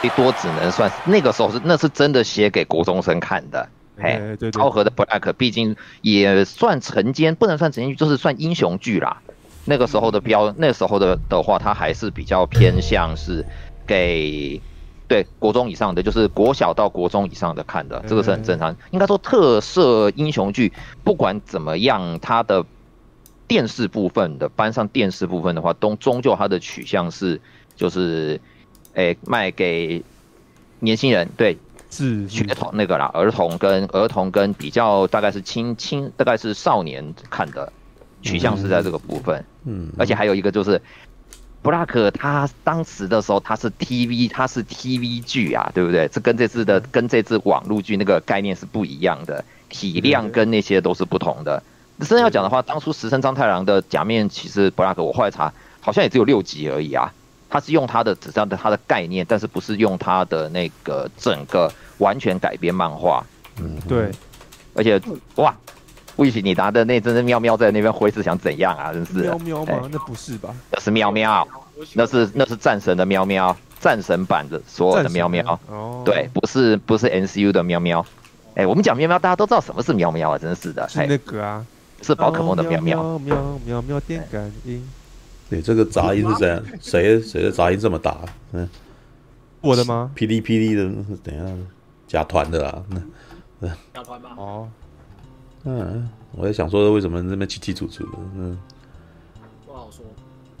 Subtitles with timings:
[0.00, 3.68] 最多只能算那个时候是那是真的写给国中生看的。
[3.98, 9.20] 哎，对对，昭和的 Black 毕竟也算晨间，不能算晨间剧，就是算英雄剧啦。
[9.66, 13.44] 那个时候的标，那时候的的话，它还是比较偏向是
[13.86, 14.58] 给
[15.06, 18.74] 对国中以上的，就是国小到国中以上的看的，这个是很正常。
[18.90, 20.72] 应该说特色英雄剧，
[21.04, 22.64] 不管怎么样，它的
[23.46, 27.38] 电视部分的搬上电视部分的话，都终究它的取向是
[27.76, 28.40] 就是，
[29.00, 30.02] 哎，卖给
[30.80, 31.56] 年轻人，对。
[31.92, 37.72] 是学童那个啦，儿童跟儿童跟比较大概是青青，大概是少年看的
[38.22, 39.44] 取向是在这个部分。
[39.64, 40.80] 嗯，而且还有一个就是
[41.64, 46.06] ，Black 他当时的时候他是 TV，他是 TV 剧啊，对不对？
[46.06, 51.60] 这跟这次的跟这次网络剧那个概念是不一样的，体量跟那些都是不同的。
[52.08, 57.12] 真要讲的话，当初石森章太郎的假面骑士 Black，我后来查好像也只有六集而已啊。
[57.50, 63.22] 他是用他的纸上的他的概念，但是不是用他的那个整个完全改编漫画。
[63.60, 64.10] 嗯，对。
[64.72, 65.02] 而且
[65.34, 65.52] 哇，
[66.14, 68.92] 不许你拿的那真是喵喵在那边挥是想怎样啊？
[68.92, 69.88] 真是喵喵吗？
[69.90, 70.54] 那不是吧？
[70.70, 71.46] 那是喵喵，
[71.94, 75.58] 那是那是战神的喵喵，战神版的所有的喵喵。
[75.66, 76.02] 哦。
[76.04, 78.06] 对，不是不是 NCU 的喵喵。
[78.54, 80.38] 哎，我们讲喵喵，大家都知道什么是喵喵啊？
[80.38, 80.88] 真是的。
[80.88, 81.66] 是那个啊，
[82.00, 83.02] 是宝可梦的喵喵。
[83.18, 84.88] 喵喵喵喵电感应。
[85.50, 86.62] 对，这个杂音是怎样？
[86.80, 88.16] 谁谁的杂音这么大？
[88.52, 88.68] 嗯，
[89.60, 90.12] 我的吗？
[90.14, 90.84] 霹雳霹雳的，
[91.24, 91.44] 等一下？
[92.06, 92.82] 假团的啦，
[93.58, 94.30] 那假团吧。
[94.36, 94.68] 哦，
[95.64, 98.18] 嗯，我在想说，为什么这么清清楚楚的？
[98.36, 98.56] 嗯，
[99.66, 100.04] 不好说，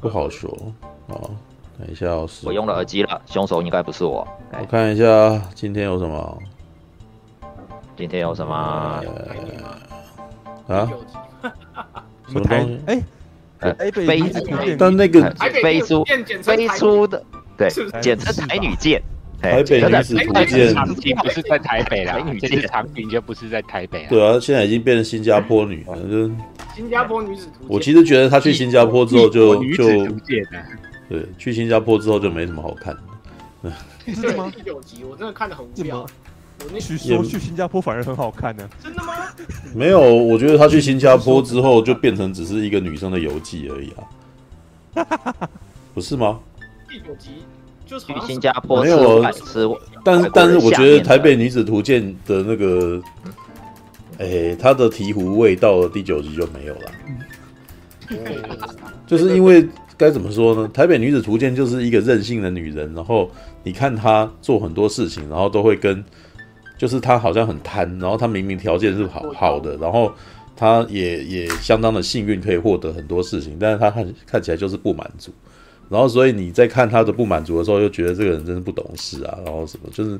[0.00, 0.74] 不好说。
[1.06, 1.30] 哦，
[1.78, 4.26] 等一下，我用了耳机了，凶手应该不是我。
[4.52, 6.38] 我看一下今天有什么？
[7.96, 8.54] 今天有什么？
[10.66, 10.88] 啊？
[12.26, 12.80] 什么东西？
[12.86, 13.02] 哎。
[13.60, 15.30] 飞，但那个
[15.62, 16.04] 飞出
[16.42, 17.22] 飞出的，
[17.56, 17.68] 对，
[18.00, 19.02] 简称台女剑。
[19.42, 24.06] 台北女子图鉴场景不是在台北啦，这次场景就不是在台北。
[24.06, 26.30] 对啊，现在已经变成新加坡女了，就
[26.76, 27.64] 新加坡女子图。
[27.66, 29.88] 我其实觉得她去新加坡之后就就
[31.08, 33.72] 对，去新加坡之后就没什么好看的。
[34.04, 34.52] 真的吗？
[34.54, 36.06] 第九集我真的看的很无聊。
[36.78, 38.68] 据说去新加坡反而很好看呢？
[38.82, 39.14] 真的吗？
[39.74, 43.90] 没有，我觉得他去新加坡之后就变成只是一个女生的游记而已
[44.94, 45.48] 啊，
[45.94, 46.40] 不是吗？
[46.88, 47.44] 第九集
[47.86, 49.22] 就是去新加坡没有，
[50.04, 53.00] 但是但是我觉得台北女子图鉴的那个，
[54.18, 56.90] 哎，他的醍醐味到了第九集就没有了，
[59.06, 59.66] 就是因为
[59.96, 60.68] 该怎么说呢？
[60.74, 63.30] 台北女子图鉴就是一个任性的女人，然后
[63.62, 66.04] 你看她做很多事情，然后都会跟。
[66.80, 70.10] 就是他好像很贪，然后他明明条件是好好的，然后
[70.56, 75.30] 他也也相当的幸运可以获得很多事情，但是他看看起来就是不满足，
[75.90, 80.18] 然后所以你在看他的不满足的时候，又觉得这个人真是不懂事啊，然后什么就是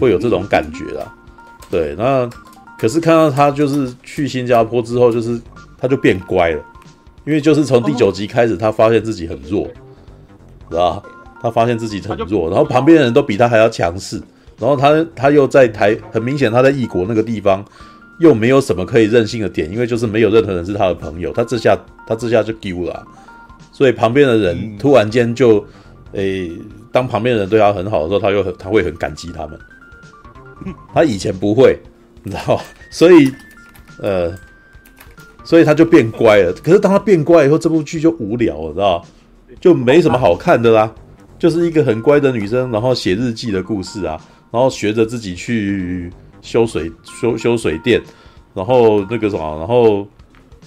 [0.00, 1.14] 会有这种感觉啊，
[1.70, 2.28] 对，那
[2.76, 5.40] 可是看到他就是去新加坡之后，就是
[5.78, 6.60] 他就变乖了，
[7.24, 9.64] 因为就是从第九集开始，他发现自己很弱，
[10.70, 11.00] 是吧？
[11.40, 14.20] 他发现自己很弱，然后旁边的人都比他还要强势。
[14.60, 17.64] 然后他他又在台，很明显他在异国那个地方，
[18.18, 21.74] 又没有什么可以任性的点，因为就是没有任何人是他的朋友，他这下
[22.06, 23.02] 他这下就丢了，
[23.72, 25.64] 所以旁边的人突然间就，
[26.12, 26.52] 诶、欸，
[26.92, 29.58] 当旁边的人对他很好的时候，他又很他会很感激他们，
[30.92, 31.78] 他以前不会，
[32.22, 32.60] 你知道，
[32.92, 33.32] 所以
[34.02, 34.30] 呃，
[35.42, 36.52] 所以他就变乖了。
[36.62, 39.06] 可是当他变乖以后，这部剧就无聊了，知道，
[39.58, 40.92] 就没什么好看的啦，
[41.38, 44.20] 就是一个很乖的女生，然后写日记的故事啊。
[44.50, 46.10] 然后学着自己去
[46.42, 48.00] 修水修修水电，
[48.54, 50.06] 然后那个什么，然后，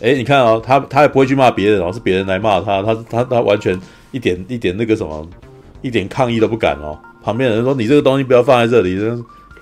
[0.01, 3.79] 哎，你看啊、哦，他他也不会去骂别人，然后是别人来骂他，他他他完全
[4.11, 5.27] 一点一点那个什么，
[5.81, 6.97] 一点抗议都不敢哦。
[7.21, 8.99] 旁边人说：“你这个东西不要放在这里，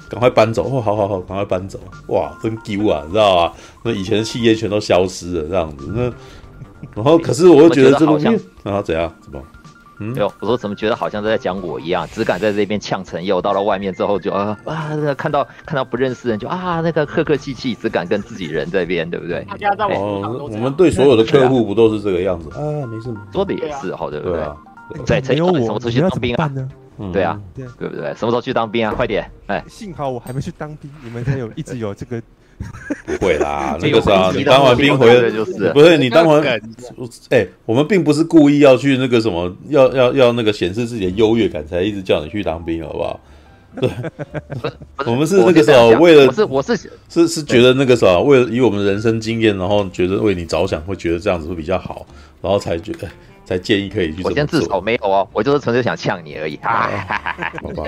[0.10, 1.80] 赶快搬走。”哦，好好好，赶快搬走。
[2.08, 3.54] 哇，真丢啊，你知道吧？
[3.84, 5.92] 那以前的企业全都消失了，这样子。
[5.96, 6.02] 那
[6.96, 8.26] 然后，可是我又觉得这东西
[8.64, 9.14] 啊，怎样？
[9.22, 9.40] 怎么？
[10.02, 19.46] 嗯，有我说怎么觉得好像在讲我一样，只敢在这边呛陈佑，到了外面之后就啊啊，看到看到不认识人就啊那个客客气气，只敢跟自己人这边，对不对？
[19.96, 22.62] 哦，我们对所有的客户不都是这个样子啊？
[22.88, 24.44] 没事，说的也是，好对不对？
[25.06, 26.52] 在陈佑什么时候去当兵啊？
[27.14, 28.14] 对啊，对不对？
[28.16, 28.94] 什么时候去当兵啊？
[28.96, 29.30] 快点！
[29.48, 32.22] 哎，幸好我还没去当兵，你们才有一直有这个。
[33.06, 36.60] 不会啦， 那个啥，你当完兵回来就是，不是你当完，哎、
[37.30, 43.20] 欸，我们并不是故意要去那个什么，要要要那个显示自己的优越感，才一直叫你去当兵，好不好？
[43.80, 43.90] 对，
[45.06, 46.76] 我们是那个时候为了，是我是
[47.08, 52.06] 是是觉得那个啥，为了以我们人生经验，然后觉得为你着想，会觉得这样子会比较好，
[52.42, 53.08] 然后才觉得
[53.46, 54.24] 才建议可以去。
[54.24, 56.60] 我先自首没有哦，我就是纯粹想呛你而已。
[56.62, 56.70] 好
[57.72, 57.86] 吧，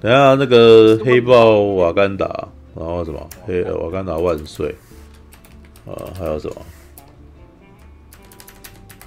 [0.00, 4.74] 等下那个黑豹瓦干达，然后什么黑瓦干达万岁，
[5.86, 6.56] 呃，还有什么？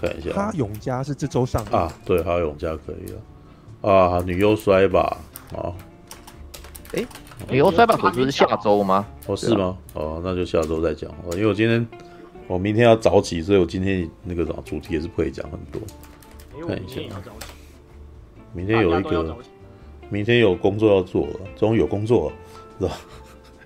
[0.02, 3.92] 看一下，哈永家是这周上啊，对，哈永家可以了。
[3.92, 5.18] 啊，女优摔吧，
[5.56, 5.76] 啊，
[6.94, 7.06] 哎，
[7.50, 9.06] 女优摔吧，可不是下周吗？
[9.28, 9.78] 哦，是吗？
[9.94, 11.10] 哦，那就下周再讲。
[11.26, 11.86] 哦，因为我今天
[12.48, 15.82] 我明天要早起，所以我今天那个什么主题也是不可以讲很多。
[16.68, 17.02] 看一下，
[18.54, 19.36] 明天有一个，
[20.10, 22.36] 明天有工作要做了，终于有工作了，
[22.80, 22.98] 是吧？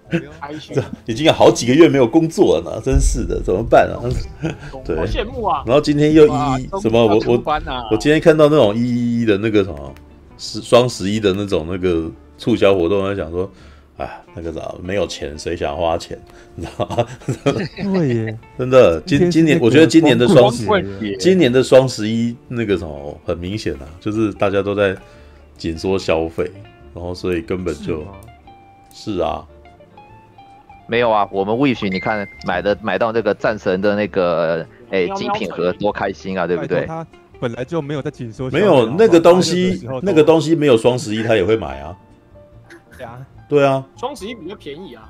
[0.09, 3.97] 这已经有好几个月没有工作了呢，真是的，怎么办啊？
[4.85, 5.63] 对，好羡慕啊！
[5.65, 6.29] 然后今天又一
[6.63, 7.03] 一什么？
[7.03, 7.43] 我我
[7.91, 9.93] 我今天看到那种一一一的那个什么
[10.37, 13.49] 十双十一的那种那个促销活动，我在想说，
[13.97, 16.19] 哎，那个啥，没有钱谁想花钱？
[16.53, 17.07] 你知道吗？
[17.43, 20.63] 对耶，真的，今今年我觉得今年的双十
[21.01, 24.95] 一今年的双十一那个什么很明显啊，就是大家都在
[25.57, 26.51] 紧缩消费，
[26.93, 28.05] 然后所以根本就，
[28.93, 29.43] 是啊。
[30.87, 36.85] 没有啊，我们 Wish 你看买的买到那个战神的那个哎精品盒多开心啊，对不对？
[36.85, 37.05] 他
[37.39, 41.95] 本来就没有在紧缩，没有那个东西，那个东西没有双十一他也会买啊。
[42.97, 43.17] 对啊，
[43.49, 45.09] 对啊，双十一比较便宜啊。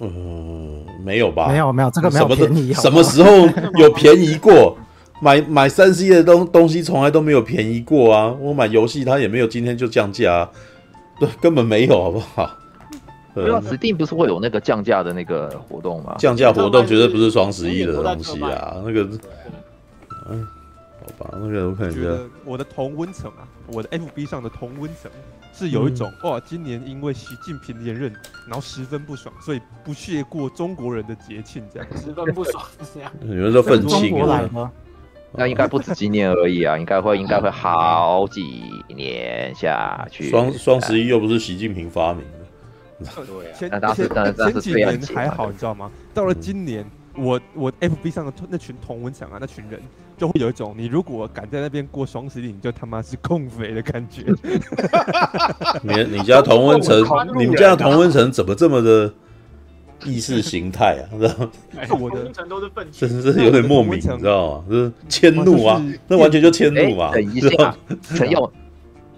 [0.00, 1.48] 嗯，没有吧？
[1.48, 2.72] 没有没有，这个没有便宜。
[2.74, 3.30] 什么时候
[3.76, 4.76] 有便宜过？
[5.22, 8.34] 买买三 C 的东东西从来都没有便宜过啊！
[8.40, 10.50] 我买游戏它也没有今天就降价啊，
[11.20, 12.50] 对，根本没有，好不好？
[13.34, 16.14] 对啊，Steam 不是会有那个降价的那个活动吗？
[16.18, 19.08] 降价活动绝对不是双十一的东西啊，那个，
[20.28, 20.46] 嗯，
[21.00, 22.00] 好吧，那个我看一下。
[22.44, 25.10] 我的同温层啊，我的 FB 上的同温层
[25.52, 28.12] 是有一种、嗯、哇，今年因为习近平连任，
[28.46, 33.10] 然后十分不爽，所以不屑过中国人的节庆，这样十分不爽是这样。
[33.20, 34.70] 你们说愤青啊？
[35.34, 40.28] 那应该不止今年而已啊，应该会应该会好几年下去。
[40.28, 42.41] 双双十一又不是习近平发明的。
[43.58, 45.90] 对啊，前前几年还好，你知道吗？
[46.14, 46.84] 到了今年，
[47.16, 49.80] 我我 FB 上的那群同温层啊，那群人
[50.16, 54.24] 就会有一种，你如果敢在那边过双十一，你就他妈是共匪的感觉。
[55.82, 57.02] 你你家同温层，
[57.36, 59.12] 你们家同温层怎么这么的
[60.04, 61.04] 意识形态啊？
[61.18, 61.50] 知道吗？
[62.00, 64.64] 我的同温层都是愤青，真是有点莫名，你知道吗？
[64.70, 67.10] 就是迁怒啊，那完全就迁怒嘛。
[67.12, 68.50] 等一下，陈勇。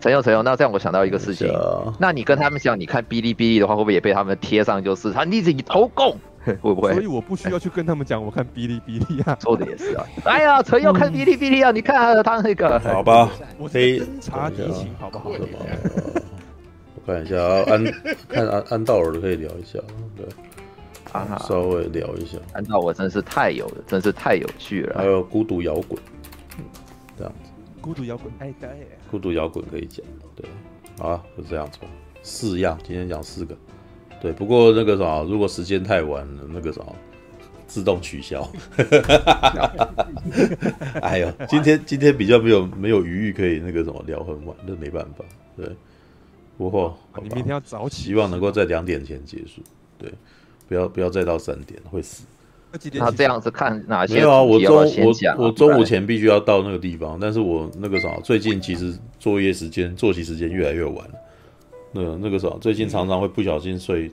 [0.04, 1.50] 陈佑，陈佑，那这样我想到一个事情，
[1.98, 6.14] 那你跟他们讲，你看哔哩哔哩的话，会不会也被他们贴上就是他你自己投共，
[6.44, 6.92] 会不会？
[6.92, 9.34] 所以我不需要去跟他们讲，我看哔哩哔哩啊。
[9.40, 10.04] 说的也是啊。
[10.24, 12.78] 哎呀，陈佑看哔哩哔哩啊，你看他他那个。
[12.80, 15.30] 好吧，我侦查敌情，好不好？
[15.30, 17.84] 我看一下啊，安
[18.28, 19.78] 看安安道尔的可以聊一下，
[20.18, 20.26] 对，
[21.12, 22.36] 啊，稍微聊一下。
[22.52, 24.98] 安道尔真是太有，真是太有趣了。
[24.98, 25.98] 还有孤独摇滚。
[27.84, 30.02] 孤独摇滚，哎，对，孤独摇滚可以讲，
[30.34, 30.48] 对，
[30.96, 31.86] 好啊，就这样子吧，
[32.22, 33.54] 四样，今天讲四个，
[34.22, 36.80] 对，不过那个啥，如果时间太晚了，那个啥，
[37.66, 38.50] 自动取消。
[41.02, 45.22] 哎呦，今天今天比较没有没有余裕可以那个什么聊很晚，那没办法，
[45.54, 45.70] 对，
[46.56, 49.60] 不过你明天要早起，希望能够在两点前结束，
[49.98, 50.10] 对，
[50.66, 52.24] 不要不要再到三点，会死。
[52.98, 54.14] 他这样子看哪些？
[54.14, 61.06] 没有啊，我中我我中午前必须要到那个地方，但是我那个啥，最近其实作业时间、作息时间越来越晚。
[61.92, 64.10] 那那个啥，最近常常会不小心睡。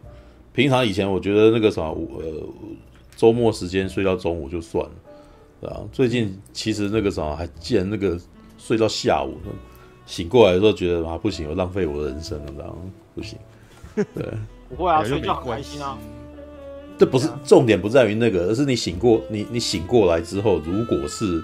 [0.54, 2.48] 平常以前我觉得那个啥，呃，
[3.16, 4.92] 周末时间睡到中午就算了，
[5.62, 5.80] 对啊。
[5.92, 8.20] 最近其实那个啥，还竟然那个
[8.58, 9.38] 睡到下午，
[10.06, 12.76] 醒过来的时候觉得啊不行，我浪费我的人生了，这样
[13.16, 13.40] 不行。
[13.96, 14.26] 对，
[14.70, 15.98] 不会啊，睡觉很开心啊。
[17.02, 21.44] 这不是重点，不在于那个，而是你醒过，你你醒过来之后，如果是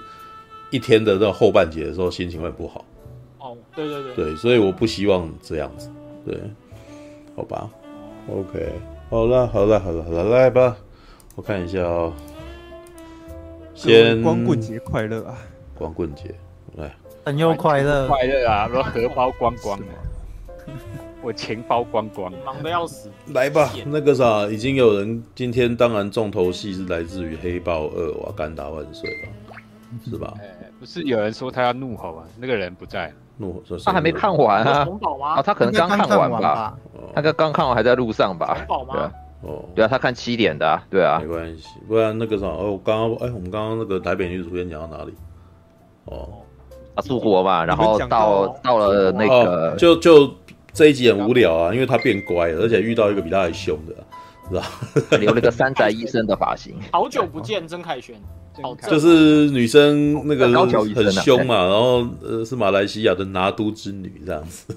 [0.70, 2.84] 一天的到后半截的时候，心情会不好。
[3.40, 5.90] 哦，对对对，对，所以我不希望这样子，
[6.24, 6.40] 对，
[7.34, 7.68] 好吧
[8.30, 8.70] ，OK，
[9.10, 10.76] 好了，好了，好了，好了，来吧，
[11.34, 12.12] 我看一下哦。
[13.74, 15.36] 先光棍节快乐啊！
[15.76, 16.32] 光棍节，
[16.76, 18.68] 来，很又快乐，快乐啊！
[18.68, 19.76] 说荷包光光。
[21.20, 23.10] 我钱包光光，忙得要死。
[23.34, 29.28] 来吧，那个啥，已经有人今天当然重头戏是来自于《黑豹二》瓦干达万岁了，
[30.08, 30.32] 是吧？
[30.38, 32.22] 哎，不是有人说他要怒吼吗？
[32.38, 34.86] 那个人不在，怒吼说他还没看完啊？
[34.88, 36.78] 哦，他可能刚看完吧？
[37.14, 38.56] 他刚刚看完还在路上吧？
[38.68, 45.12] 对啊，哦，对啊，他看七点的，对啊，没关系，不然那个啥，哦，我刚刚哎，我们刚刚那个台北女主编讲到哪里？
[46.04, 46.28] 哦，
[46.94, 50.32] 啊，出国嘛，然后到到了那个就就。
[50.72, 53.94] 这一集很无聊啊，因为他变乖了，而且遇到一个比他还凶的，
[54.48, 55.18] 是吧？
[55.18, 56.74] 留了个山宅医生的发型。
[56.92, 58.14] 好久不见，曾凯旋。
[58.90, 64.76] 就是女生那个很凶嘛，然后呃是马来西亚的拿督之女这样子，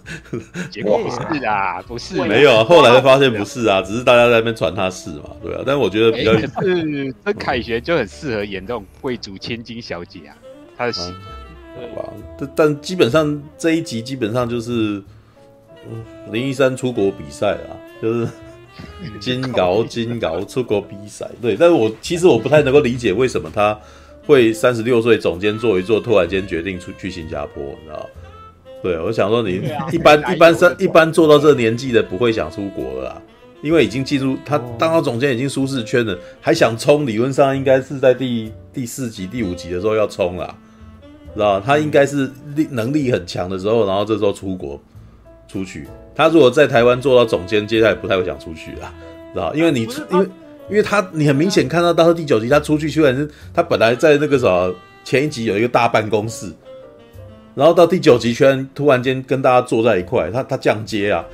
[0.70, 6.48] 结果不是啊，不是没有，后来发现不是啊，只是大家在那边传他是嘛，对啊，但我觉得比较是
[7.24, 10.38] 曾凯旋就很适合演这种贵族千金小姐啊，
[10.78, 11.12] 他的戏，
[11.76, 12.14] 对吧？
[12.38, 15.02] 但但基本上这一集基本上就是
[16.32, 18.28] 林一山出国比赛啊，就是。
[19.20, 23.78] 金鳌金鳌出国比赛，对，但是我其实我不太能够理解为什么他
[24.26, 28.10] 会三十六岁总监做一做，突然间决定出去新加坡，你知道？
[28.82, 29.62] 对，我想说你
[29.92, 33.22] 一般一般三一般做到这个年纪的不会想出国了啦，
[33.62, 40.56] 因为已经进入他当到总监已经舒适圈了，还想冲，理论上应该是在第第四集第五集的时候要冲啦，
[41.36, 41.60] 知道？
[41.60, 44.82] 他应该是力能力很强的时候，然后这时候出国
[45.52, 45.88] 出去。
[46.16, 48.94] 他如果在台湾做到总监，接下来不太会想出去啊，
[49.34, 49.54] 知道？
[49.54, 50.26] 因为你因为
[50.70, 56.52] 因为他你很明显看到，到第九集他出去，虽然是他本来在那个什么前一集有一个大办公室，
[57.56, 61.26] 然后到第九集居然突然间跟大家坐在一块，他他降阶啊，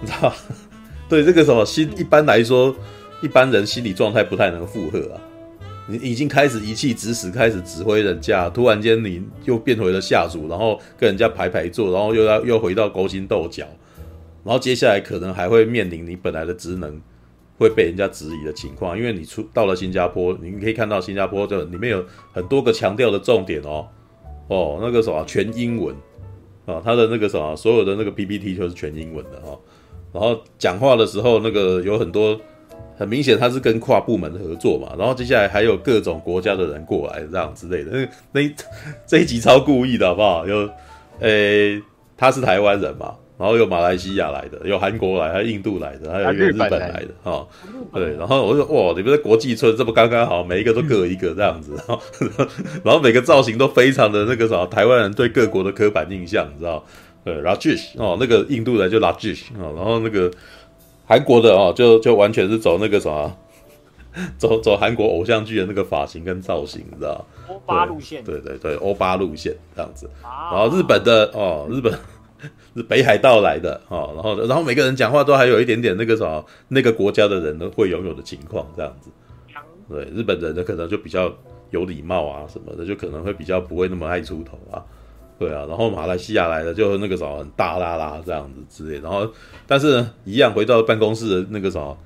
[0.00, 0.32] 你知道？
[1.08, 2.74] 对这个什么心一般来说，
[3.20, 5.20] 一般人心理状态不太能负荷啊。
[5.90, 13.66] 你已经开始一气指使，开始指挥人家，突然间你又变回了下属，然后跟人家排排坐，然后又要又回到勾心斗角。
[14.42, 16.98] 然后接下来可能还会面临你本来的职能
[17.58, 23.86] 会被人家质疑的情况，因为你出到了新加坡，你可以看到新加坡这里面有很多个强调的重点哦，
[24.48, 25.94] 哦，那个什么全英文
[26.64, 29.58] 啊，他的那个什么所有的那个 PPT 就是全英文的哦，
[30.12, 32.40] 然后讲话的时候那个有很多
[33.00, 38.54] 很明显他是跟跨部门合作嘛，然后接下来还有各种国家的人过来这样之类的，那那
[39.06, 40.46] 这一集超故意的好不好？
[40.46, 40.68] 有
[41.20, 41.80] 诶，
[42.14, 43.14] 他是台湾人嘛？
[43.38, 47.48] 然后有马来西亚来的，有韩国来，还有印度来的，还有一个日本来的，哈、哦，
[47.94, 48.14] 对。
[48.18, 52.02] 然后我就哇，你们的国际村这么刚刚好，每一个都各一个这样子，然后，
[52.84, 56.84] 然后每个造型都非常的那个什么，台湾人对各国的刻板印象，你知道？
[57.24, 60.30] 对，Rajesh 哦，那个印度人就 Rajesh 哦，然后那个
[61.10, 63.36] 韩国的哦，就就完全是走那个什么，
[64.38, 67.24] 走走韩国偶像剧的那个发型跟造型，你知道？
[67.48, 70.08] 欧巴路线，对对对，欧巴路线这样子。
[70.22, 71.92] 然后日本的哦，日本。
[72.74, 79.10] 是北海道来的哦，然后然后每个人讲话都还有一点点那个什么那个国家的人都会拥有的情况这样子，
[79.90, 81.30] 对，日本人呢可能就比较
[81.68, 84.80] 有礼貌啊什么的，就可能会比较不会那么爱出头啊，
[85.40, 89.26] 对啊，然后马来西亚来的就那个什么很大啦啦这样子之类，然后
[89.66, 91.96] 但是呢一样回到办公室的那个什么，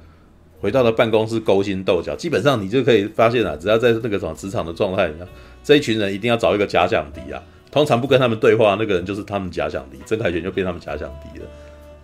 [0.60, 5.10] 回到了办公室勾心斗角，基本上你就可以发现啊，只要在那个什么职场的状态，
[5.64, 7.42] 这一群人一定要找一个假想敌啊。
[7.72, 11.46] 通常不跟他们对话，那个人就是他们假想敌，曾凯旋就变他们假想敌了，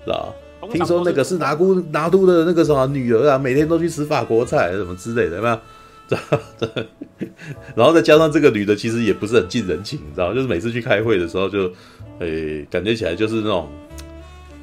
[0.05, 0.35] 是吧？
[0.73, 5.57] 听说那个是拿姑拿督的那个什么女儿啊，每天都去吃法国菜什么之类的，有没有？
[7.75, 11.65] 然后再加上这个女的其实也不是很近人情，你知道，就是每次去开会的时候就，
[12.19, 13.69] 诶、欸，感觉起来就是那种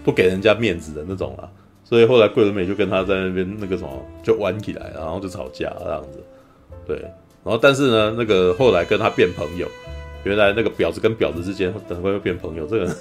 [0.03, 1.49] 不给人家面子的那种啦。
[1.83, 6.23] 所以后来桂纶镁就跟他在那边那个什么就玩起来，然后就吵架这样子，
[6.85, 6.97] 对。
[7.43, 9.67] 然后但是呢，那个后来跟他变朋友。
[10.23, 12.93] 原来那个婊子跟婊子之间等会会变朋友，这个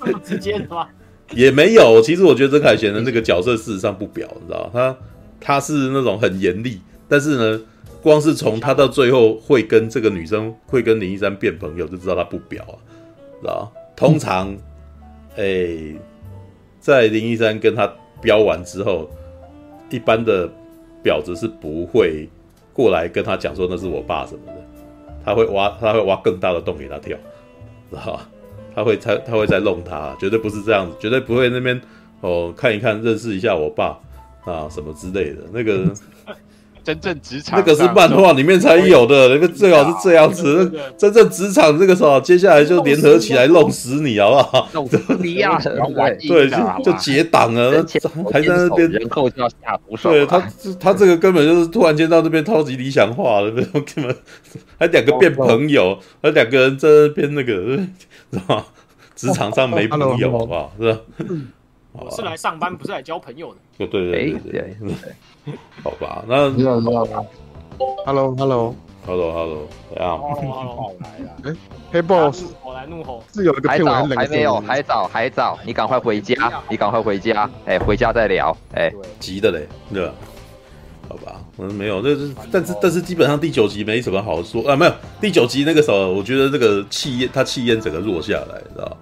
[0.00, 0.88] 这么直接的吗？
[1.30, 4.96] 也没有，其实我觉得曾凯旋的那个角色事实上不婊，你知道他
[5.46, 7.60] 他是那种很严厉，但是呢，
[8.02, 12.78] 光是从他到最后会跟这个女生会跟林一山变朋友，就知道他不婊啊，
[13.42, 14.50] 知道通常，
[15.36, 15.96] 哎、欸，
[16.80, 19.10] 在林一山跟他飙完之后，
[19.90, 20.48] 一般的
[21.04, 22.26] 婊子是不会
[22.72, 24.54] 过来跟他讲说那是我爸什么的。
[25.26, 27.16] 他会挖，他会挖更大的洞给他跳，
[27.90, 28.30] 知道吧？
[28.74, 31.78] 他会他他会再弄他，绝对不是这样子，绝对不会那边
[32.22, 33.98] 哦看一看，认识一下我爸
[34.44, 35.92] 啊什么之类的那个。
[36.84, 40.70] 真正职场那个是漫画里面才有的，那个最好是这样子。
[40.98, 44.68] 真正职场这个时候，接下来就联合起来弄死你，好不好？
[44.74, 45.58] 弄死你啊！
[46.28, 47.82] 对，就就结党了，
[48.30, 50.10] 还在那边人口就要下毒手。
[50.10, 50.38] 对他，
[50.78, 54.14] 他这个根本就是突然间到这边超级理想化了，那种根本
[54.78, 57.78] 还两个变朋友，还两个人在那边那个，
[58.30, 58.66] 是吧？
[59.16, 60.70] 职场上没朋友，好不好？
[60.78, 61.00] 是吧？
[61.94, 63.60] 我是来上班，不是来交朋友的。
[63.78, 65.54] 对对对对对。
[65.82, 67.26] 好吧，那你好，你好
[68.04, 71.30] ，Hello，Hello，Hello，Hello，怎样？Hello，来了。
[71.44, 71.56] 哎，
[71.92, 73.22] 黑 boss，我来怒吼。
[73.32, 80.12] 是有一个还早，还没有，还早，还早，你赶快回家，你赶快回家，哎，回家再聊，哎，急的嘞，对吧？
[81.08, 88.96] 好吧，嗯，没有，这是，但是，但是基本上第九集没什么好说啊，没有，第九集那个时候，我觉得这个气焰，他气焰整个弱下来，知道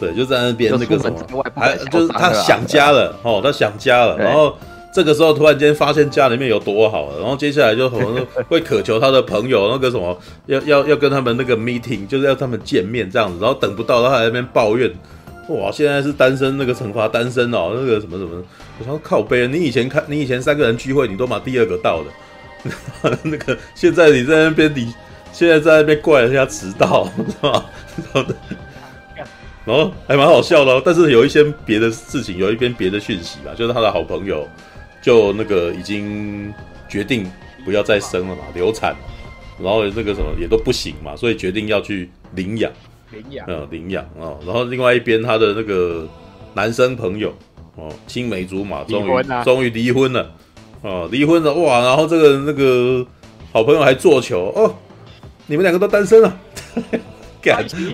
[0.00, 4.56] 对，就在那边那个什么，还就是他想家了哦，他想家了，然后
[4.92, 14.90] 这个时候突然间发现家里面有多好了，然后接下来就可能 会渴求他的朋友那个什么，要要要跟他们那个 meeting，就是要他们见面这样子，然后等不到，他还在那边抱怨，
[15.48, 18.42] 哇，现在是单身那个惩罚单身哦，那个什么什么，
[18.78, 22.02] 我说靠背，你以前看你以前三个人聚会，你都把第二个到
[23.04, 24.92] 的， 那个现在你在那边你
[25.32, 27.64] 现在在那边怪人家迟到 是吧？
[29.64, 34.48] 然后还蛮好笑的哦，但是有一些别的事情，有一边别的讯息吧，就是他的好朋友
[35.02, 36.52] 就那个已经
[36.88, 37.30] 决定
[37.64, 38.96] 不要再生了嘛，流产，
[39.62, 42.72] 然后那个什么也都不行嘛，所以决定要去领养，
[43.12, 44.32] 领养，嗯，领养啊。
[44.46, 46.08] 然后另外一边他的那个
[46.54, 47.32] 男生朋友
[47.76, 50.32] 哦，青梅竹马，终于终于离婚了，
[50.80, 51.80] 哦，离婚了哇！
[51.80, 53.06] 然后这个那个
[53.52, 54.74] 好朋友还做球哦，
[55.46, 56.40] 你们两个都单身了。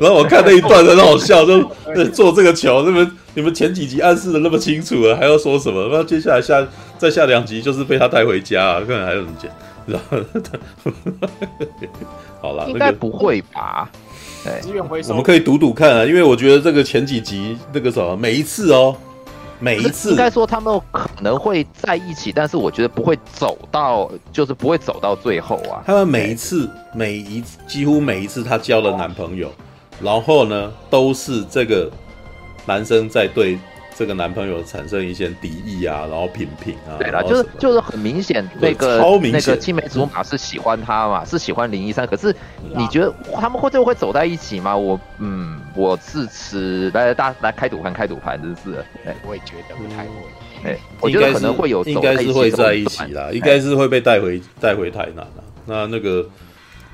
[0.01, 1.63] 然后我看那一段很好笑，就
[2.13, 5.89] 做这个球，那么你们前几集暗示的那么清楚了，还要说什么？
[5.93, 6.67] 那接下来下
[6.99, 9.51] 再下两集就是被他带回家，啊，看看还有什么讲，
[9.87, 10.19] 然后
[12.43, 13.89] 好了，应该不会吧？
[14.45, 14.61] 对，
[15.09, 18.97] 我们可以赌赌看啊，因为我觉得这个前几集那个什么，每一次哦。
[19.59, 25.83] 每一次应该说他们可能会在一起，但是我觉得不会走到，就是不会走到最后啊。
[25.87, 29.51] 他们每一次，每一几乎每一次她交了男朋友，
[30.01, 31.91] 然后呢，都是这个
[32.67, 33.59] 男生在对。
[33.99, 42.07] 这个男朋友产生一些敌意啊，然后品品啊，对啦，就是就是很明显，那个超明显那个青梅竹马是喜欢他嘛，是喜欢林一山。
[42.07, 42.35] 可是
[42.77, 43.11] 你觉得
[43.41, 44.77] 他们会最后会走在一起吗？
[44.77, 48.85] 我嗯，我是持来来大家来开赌盘，开赌盘，真是。
[49.07, 50.11] 哎，我也觉得不太会。
[50.65, 55.43] 哎，我觉得可能会有，应该是会在一起啦，应该是会被带回带回台南啦。
[55.65, 56.27] 那那个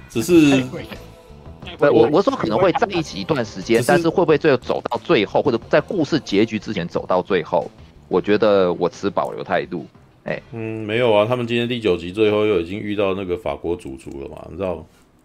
[0.09, 0.64] 只是。
[1.78, 7.71] 对，我我说可能会在一起一段时间，但是会不会最后走到最后，或者在故事结局之前走到最后？
[8.09, 9.87] 我觉得我持保留态度。
[10.25, 14.83] 哎，嗯，没有啊，他们今天第九集最后又已经遇到那个法国主厨了嘛，你知道吗？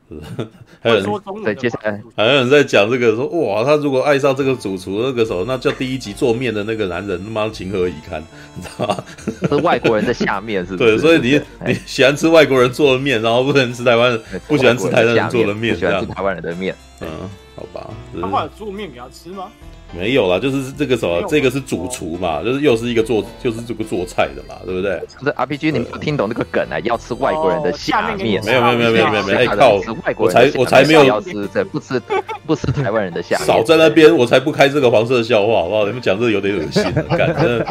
[0.82, 1.06] 还有人
[1.44, 8.24] 在接下来，还有人在讲这个说哇，他如果爱上这个主厨那个时候，那叫第一集做面的那个男人他妈情何以堪，
[8.56, 9.04] 你知道吗？
[9.50, 10.92] 是外国人在下面是不是？
[10.92, 16.74] 对，所以你你喜欢吃外国人做的面，然后不能吃台湾人，不喜欢吃台湾人做的面，喜欢吃台湾人的面。
[17.02, 17.08] 嗯，
[17.56, 17.90] 好吧。
[18.22, 19.52] 他后来做面给他吃吗？
[19.98, 25.02] 没有啦，就是这个什么，这个是主厨嘛，就是又是一个做，就是这个做菜的嘛，对不对？
[25.24, 26.80] 这 RPG 你没有听懂那个梗啊？
[26.84, 28.44] 要吃外国人的下面？
[28.46, 29.80] 没有没有没有没有没有没有，哎靠！
[30.18, 32.02] 我才我才没有要吃，这不吃
[32.46, 33.48] 不吃台湾人的下面。
[33.48, 35.86] 少在那边，我才不开这个黄色笑话，好不好？
[35.86, 36.84] 你们讲这个有点恶心，
[37.18, 37.66] 感觉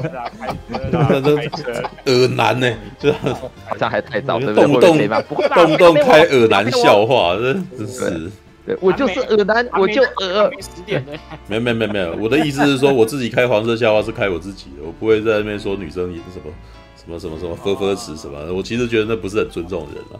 [1.21, 8.31] 真的恶男呢，就好像还太早，动不动动不动开耳男笑话，真是。
[8.67, 10.51] 对我就是恶男，我就恶。
[11.47, 16.53] 没有没有没有没有，我的意思是说，我自己开黄色笑话是开我自己的，我不会在那边说女生也是什么
[16.97, 18.53] 什么什么什么呵呵词什么。
[18.53, 20.19] 我其实觉得那不是很尊重人啊。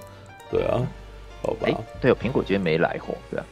[0.49, 0.81] 对啊，
[1.43, 1.69] 好吧。
[2.01, 3.45] 对，苹果今天没来吼，对啊。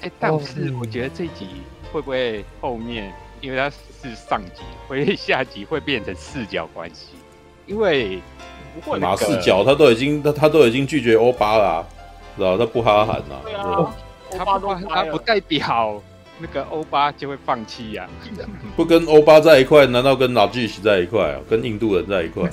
[0.00, 1.46] 哎，但是我觉得这集
[1.92, 7.10] 会不会后面，因为它是上集，会 下集会变成四角关系？
[7.66, 8.20] 因为
[8.74, 9.62] 不会哪四角？
[9.64, 11.86] 他都已经他他都已经拒绝欧巴了。
[12.36, 13.36] 知道他不哈韩呐？
[13.44, 13.94] 对啊，
[14.36, 16.00] 他不他不代表
[16.38, 18.08] 那个欧巴就会放弃呀。
[18.76, 21.40] 不跟欧巴在一块，难道跟老吉西在一块啊？
[21.50, 22.48] 跟印度人在一块，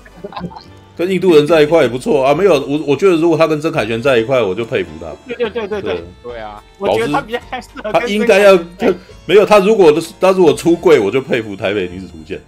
[0.97, 2.33] 跟印度人在一块也不错啊。
[2.33, 5.07] 没有，我我觉得如果他跟曾凯旋在一块，我就佩服他。
[5.27, 6.61] 对对对对对对啊！
[6.79, 7.91] 我觉得他比较适合。
[7.93, 8.93] 他应该要他
[9.25, 12.41] 没有他如果的他如果出柜，我就佩服台北女子图鉴，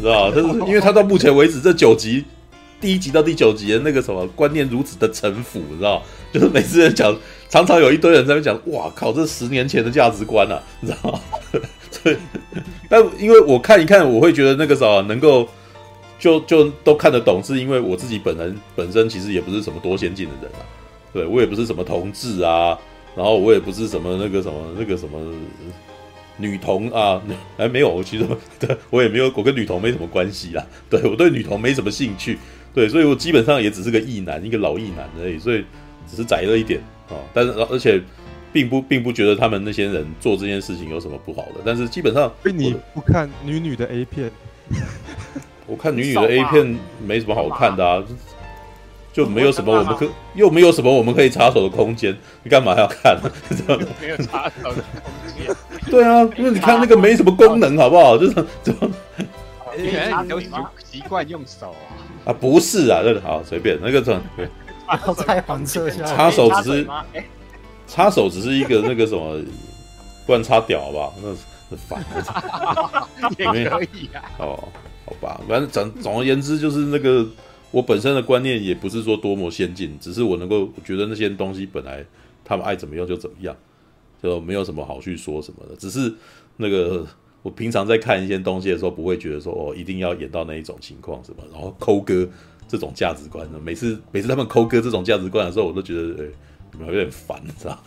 [0.00, 0.32] 知道吧？
[0.34, 2.24] 但是因为他到目前为止这九集。
[2.82, 6.02] 第一集到第九集的那个什么观念如此的陈腐，你知道？
[6.34, 7.16] 就是每次在讲，
[7.48, 11.20] 常常有一堆人在那讲，哇靠，这十年前的价值观啊， 你知道吗？
[12.02, 12.16] 对，
[12.88, 15.48] 但因为我看一看，我会觉得那个啥能够
[16.18, 20.66] 就就都看得懂，是因为我自己本人本身其实也不是什么多先进的人啊，
[21.12, 22.76] 对我也不是什么同志啊，
[23.14, 25.20] 然后我也不是什么那个什么那个什么
[26.36, 27.22] 女同啊，
[27.58, 28.26] 哎没有，我其实
[28.58, 32.38] 对我也没有，我跟女同没什么关系啦，对我对女同没什么兴趣。
[32.74, 35.64] 对，所以我基本上也只是个异男，一个老异男而已，所以
[36.10, 37.16] 只是宅了一点啊。
[37.34, 38.00] 但是而且
[38.52, 41.60] 并不并不觉得他们那些人做这件事情有什么不好的。
[41.64, 44.30] 但是基本上，所以你不看女女的 A 片？
[45.66, 48.02] 我看女女的 A 片没什么好看的啊，
[49.12, 53.20] 就没有什么我们可又没有什么我们可以插手的空间，你干嘛要看？
[54.00, 55.54] 没有插手的空间。
[55.90, 58.16] 对啊，因为你看那个没什么功能，好不好？
[58.16, 58.90] 就是怎么？
[59.76, 60.48] 原来你都习
[60.84, 62.00] 习惯用手啊。
[62.24, 64.48] 啊，不是啊，那个好随便那个怎对，
[66.06, 66.86] 插手只是
[67.86, 69.40] 插手只是一个那个什么，
[70.26, 71.28] 不然插屌吧，那
[71.70, 72.04] 很烦。
[73.38, 74.22] 也可以啊。
[74.38, 74.68] 哦，
[75.04, 77.26] 好吧，反正总总而言之，就是那个
[77.70, 82.04] 我本身的观念也不是说多么先进，只是我能够觉得那些东西本来
[82.44, 83.56] 他们爱怎么样就怎么样，
[84.22, 85.74] 就没有什么好去说什么的。
[85.76, 86.12] 只是
[86.56, 87.06] 那个
[87.42, 92.28] 我平常在看一些东西的时候，不会觉得说哦，一定要演到那一种情况什么，然后抠哥
[92.66, 93.58] 这种价值观呢。
[93.62, 96.24] 每次每次他们抠哥这种价值观的时候，我都觉得诶。
[96.24, 96.30] 欸
[96.86, 97.78] 有点烦，知道？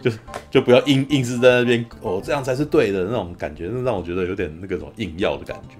[0.00, 0.10] 就
[0.50, 5.76] 就不要硬硬是在那边哦，这样才是对的那种感觉，那让我觉得有点那个什么硬要的感觉。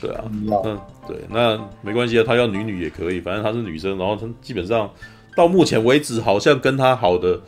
[0.00, 4.90] 对啊，嗯，对，那没关系啊，他要女女也可以，反正她是女生，然后她基本上
[5.36, 7.38] 到目前为止，好像跟他好的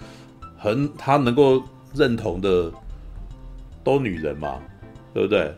[0.59, 1.63] 很，他能够
[1.95, 2.71] 认同的
[3.89, 4.61] 都女人嘛，
[5.15, 5.51] 对不对？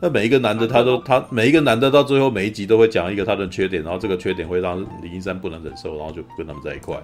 [0.00, 6.96] 那每一个男的，他都他每一个男的到最后每一集都会讲一个他的缺点，然后这个缺点会让林一山不能忍受，然后就跟他们在一块，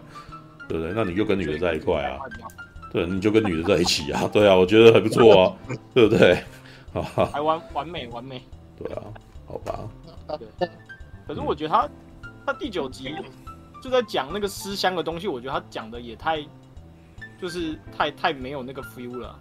[0.67, 0.95] 对不对？
[0.97, 2.19] 那你就跟女的在一块啊，
[2.91, 5.53] 对，你就跟女的在一起啊， 对啊，我觉得还不错啊，
[5.93, 6.33] 对不对？
[6.95, 8.41] 啊，还完完美完美，
[8.79, 9.03] 对啊，
[9.45, 9.81] 好吧。
[10.59, 10.67] 对，
[11.29, 11.87] 可是我觉得他
[12.47, 13.15] 他第九集
[13.83, 16.43] 就在讲那个思乡的东西，我觉得他讲的也太
[17.39, 19.39] 就是太太没有那个 feel 了。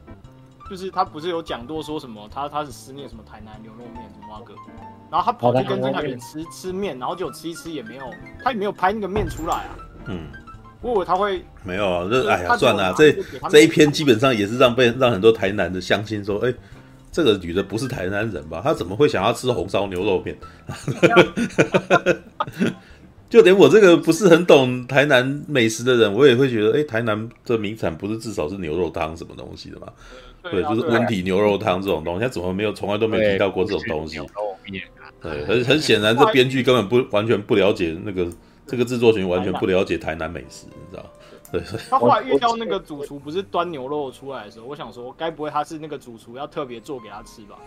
[0.69, 4.54] 就是他不是有讲过说什么他他是思念什么台南牛肉面什么那个，
[5.12, 8.04] 然后他跑去跟曾凯元吃吃面，然后就吃一吃也没有，
[8.43, 9.78] 他也没有拍那个面出来啊。
[10.08, 10.28] 嗯，
[10.82, 13.15] 我以为他会没有啊，这哎呀算了，这
[13.49, 16.54] 这一篇基本上也是让被让很多台南的相亲说，哎，
[17.12, 18.60] 这个女的不是台南人吧？
[18.63, 20.36] 她怎么会想要吃红烧牛肉面？
[23.30, 29.88] 就连我这个不是很懂台南美食的人，我也会觉得，哎，台南的名产不是至少是牛肉汤什么东西的吗？
[30.51, 34.19] 对，就是温体牛肉汤这种东西，他怎么没有从来都没有提到过这种东西？
[35.21, 38.27] 对，很很显然，这编剧根本不完全不了解那个
[38.67, 41.12] 这个制作群，完全不了解台南美食，你知道？
[41.51, 41.62] 对。
[41.89, 47.58] 他后来遇到那个主厨，不是端牛肉出来的时候，我想说，该不会他是那个主厨要特别做给他吃吧？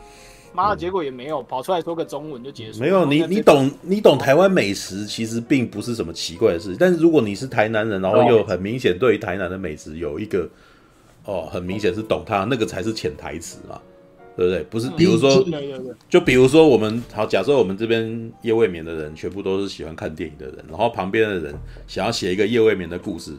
[0.52, 2.80] 妈的，结果也没有，跑出来说个中文就结束。
[2.80, 6.76] 没有，你你懂你懂台湾美食，其实并不是什么奇怪的事。
[6.78, 10.48] 但是如果你是台南人，然后又很明显对于台南的美食有一个。
[11.28, 13.78] 哦，很明显是懂他，那个才是潜台词嘛，
[14.34, 14.64] 对不对？
[14.70, 15.44] 不是，比如说，
[16.08, 21.54] 就比如说我们好，假设我们这边夜未眠的人全部都是喜欢看电影的人，然后旁边的人
[21.86, 23.32] 想要写一个夜未眠的故事，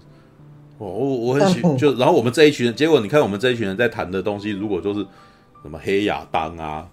[0.77, 5.03] 哦，我我很喜，就然后我们这一群人，结果你看我们这一群人在谈的东西，如果就是
[5.63, 6.87] 什么黑亚当啊，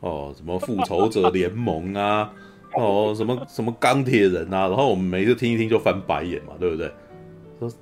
[0.00, 2.32] 哦，什么复仇者联盟啊，
[2.74, 6.90] 哦，什么什么钢铁人啊，然后我们每次听一听就翻白眼嘛，对不对？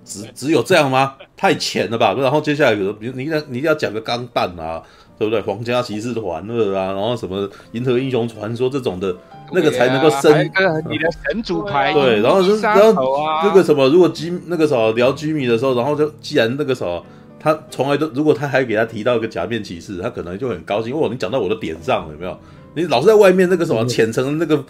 [0.04, 1.14] 只只有这样吗？
[1.36, 2.14] 太浅了吧！
[2.18, 4.82] 然后接下来，比如你你你一定要讲个钢弹啊，
[5.18, 5.40] 对不对？
[5.40, 9.14] 皇家骑士团二啊，然后什么银河英雄传说这种的，
[9.52, 10.32] 那个才能够升
[10.90, 11.92] 你的神主牌。
[11.92, 17.00] 对，然后是然后那个什么，如果居那个什么聊居米的时候，然后就既然那个什么
[17.38, 22.36] 他从来都，如果他还给他提到一个假面骑士，他可能就很高兴哦，你讲到我的点上了有没有？
[22.74, 24.64] 你老是在外面那个什么浅层的那个。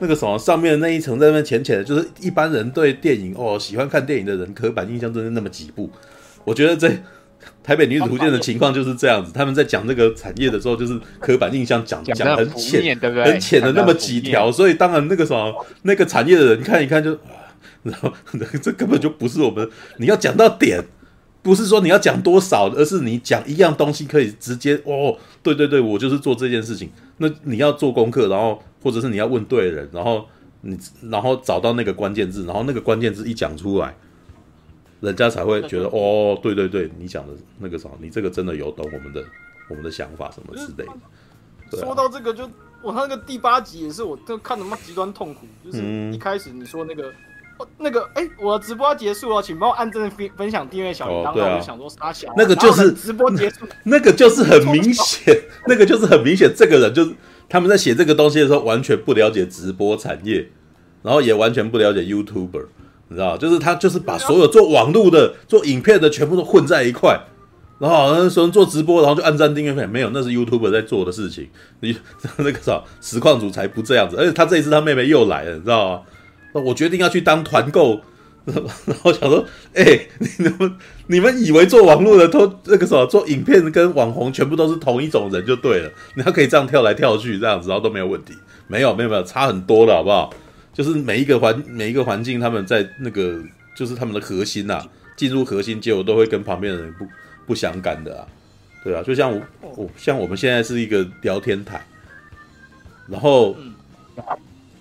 [0.00, 5.90] 那个什么上面的那一层在那边浅浅的，就是一般人对电影哦喜欢看电影的人刻板印象真的那么几部。
[6.44, 6.88] 我觉得这
[7.62, 13.24] 台北女子图鉴的情况就是这样子，他们在讲这个产业的时候，就是刻板印象讲讲很浅，对不对？
[13.24, 17.18] 很浅的那么几条，所以当然那个什么那个产业的人看一看就，
[17.82, 18.12] 然后
[18.62, 20.82] 这根本就不是我们你要讲到点，
[21.42, 26.90] 不是说你要讲多少，而是你讲一样东西可以直接哦，对对对，我就是做这件事情。
[27.18, 28.62] 那你要做功课，然后。
[28.82, 30.26] 或者是你要问对人，然后
[30.60, 33.94] 你然后找到那个关键字，然后那个关键字一讲出来，
[35.00, 39.24] 人家才会觉得哦，对对对，你讲的那个啥，你这个真的有懂我们的
[39.68, 40.92] 我们的想法什么之类的。
[40.92, 40.98] 啊、
[41.70, 45.46] 说到这个就，就我那个第八集也是，我就看得妈极端痛苦。
[45.64, 47.14] 就是一开始你说那个、嗯
[47.58, 51.34] 哦、那个哎，我的直播要结束了，请帮我按赞、分分享、订阅小铃铛。
[51.34, 57.14] 对啊，我就想说杀小，那个就是直播结束， 那个就是很明显， 那个就是很明显，这个人就是。
[57.48, 60.48] 他们在写这个东西的时候，完全不了解直播产业，
[61.02, 62.66] 然后也完全不了解 YouTuber，
[63.08, 67.18] 你知道，就是他就是把所有做网络的、做影片的全部都混在一块，
[67.78, 71.48] 然后好像说做直播，然后就按赞订阅费，没有，那是 YouTuber 在做的事情。
[71.80, 71.96] 你
[72.38, 76.02] 那个啥，实况主才不这样子，而且他这一次他妹妹又来了，你知道吗？
[76.54, 78.00] 那我决定要去当团购。
[78.86, 80.08] 然后想说，哎、欸，
[80.38, 80.74] 你们
[81.08, 88.34] 你们以为做网络的都那个什么做影片跟网红全部都是同一种人就对了，你还可以这样跳来跳去这样子，然后都没有问题。
[88.66, 90.30] 没有没有没有，差很多了，好不好？
[90.74, 93.40] 就是每一个环每一个环境，他们在那个
[93.74, 94.82] 就是他们的核心呐，
[95.16, 97.06] 进入核心结果都会跟旁边的人不
[97.46, 98.28] 不相干的啊，
[98.84, 99.42] 对啊，就像我
[99.76, 101.82] 我像我们现在是一个聊天台，
[103.08, 103.56] 然后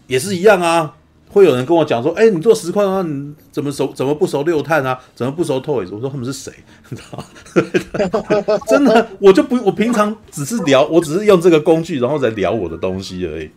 [0.07, 0.93] 也是一样啊。
[1.37, 3.93] 会有人跟我讲说，哎、欸，你做实况啊，你怎么熟？
[3.93, 4.99] 怎么不熟六碳啊？
[5.15, 5.89] 怎么不熟 Toys？
[5.91, 6.51] 我说他们是谁？
[6.89, 8.59] 你知道吗？
[8.67, 13.49] 真的，我就不，我平常只是聊，我只是用这个工具，然后再聊我的东西而已。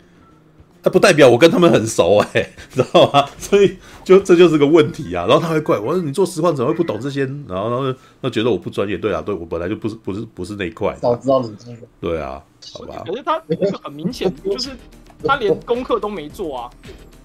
[0.82, 3.26] 他不代表我跟他们很熟哎、欸，知道吗？
[3.38, 5.26] 所以就这就是个问题啊。
[5.26, 7.20] 然后他会怪我说，你做实况怎么会不懂这些？
[7.46, 8.96] 然后然后他觉得我不专业。
[8.96, 10.96] 对啊，对我本来就不是不是不是那一块。
[10.98, 11.86] 早知道你这个。
[12.00, 13.02] 对啊，好吧。
[13.06, 14.70] 可是他那个很明显就是
[15.22, 16.70] 他连功课都没做啊。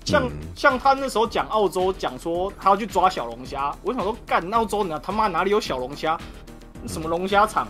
[0.05, 6.17] 像像他那时候讲澳洲，讲说他要去抓小龙虾，我想说干澳洲呢他妈哪里有小龙虾？
[6.87, 7.67] 什么龙虾场？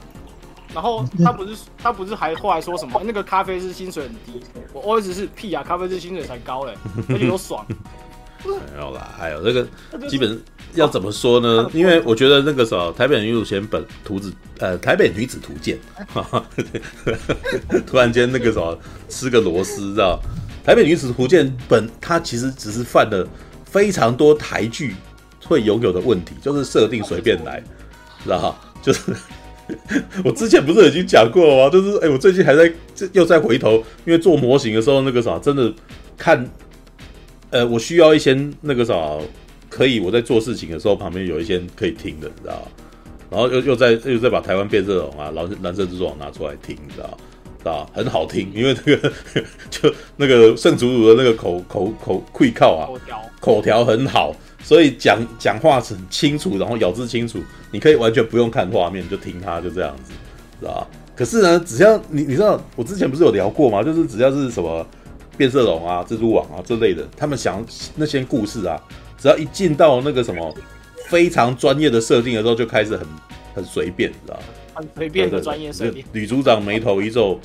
[0.73, 4.45] 然后他不是他不是还后来说什么那个咖啡师薪水很低？
[4.73, 6.73] 我 always 是屁啊，咖啡师薪水才高嘞，
[7.07, 7.65] 而且又爽。
[8.43, 9.65] 没有啦，还有那个
[10.07, 10.39] 基本
[10.73, 11.69] 要怎么说呢？
[11.73, 15.79] 因为我觉得那个时候台北女主选本图子呃台北女子图鉴，
[17.87, 20.19] 突然间那个什么吃个螺丝知道？
[20.65, 23.27] 台北女子图鉴本它其实只是犯了
[23.65, 24.95] 非常多台剧
[25.43, 27.63] 会拥有的问题，就是设定随便来，
[28.23, 28.55] 知道哈？
[28.81, 29.01] 就是。
[30.23, 31.69] 我之前不是已经讲过了吗？
[31.71, 32.71] 就是哎、欸，我最近还在
[33.13, 35.73] 又在回头，因为做模型的时候那个啥，真的
[36.15, 36.47] 看，
[37.49, 38.93] 呃，我需要一些那个啥，
[39.67, 42.67] 可以我在做事情的时候旁边有一些可以听的，你知道？
[43.31, 47.17] 然后又又在又在把台湾变色龙啊、蓝蓝色蜘蛛网拿出来听，你知道？
[47.65, 47.89] 知道？
[47.93, 49.11] 很好听，因为那个
[49.71, 52.89] 就那个圣祖鲁的那个口口口溃靠啊，
[53.39, 54.35] 口条很好。
[54.63, 57.39] 所以讲讲话很清楚，然后咬字清楚，
[57.71, 60.11] 你可以完全不用看画面就听他，就这样子，
[60.59, 60.87] 是吧？
[61.15, 63.83] 可是呢，只要你你知道，我之前不是有聊过吗？
[63.83, 64.85] 就是只要是什么
[65.37, 67.63] 变色龙啊、蜘蛛网啊这类的，他们想
[67.95, 68.81] 那些故事啊，
[69.19, 70.51] 只要一进到那个什么
[71.09, 73.07] 非常专业的设定的时候，就开始很
[73.53, 74.39] 很随便，知道
[74.75, 76.05] 很随便的专业设定。
[76.11, 77.39] 女组长眉头一皱。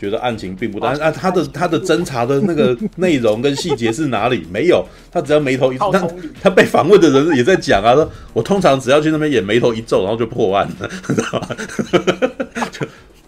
[0.00, 4.46] 觉得案情并不大啊，他的他的侦查的那个内容跟细节是哪里？
[4.50, 6.08] 没有，他只要眉头一皱，他
[6.44, 11.48] 他被访问的人也在讲啊，说我通常只要去那边演眉头一皱，然后就破案了， 知道吗？
[12.72, 12.86] 就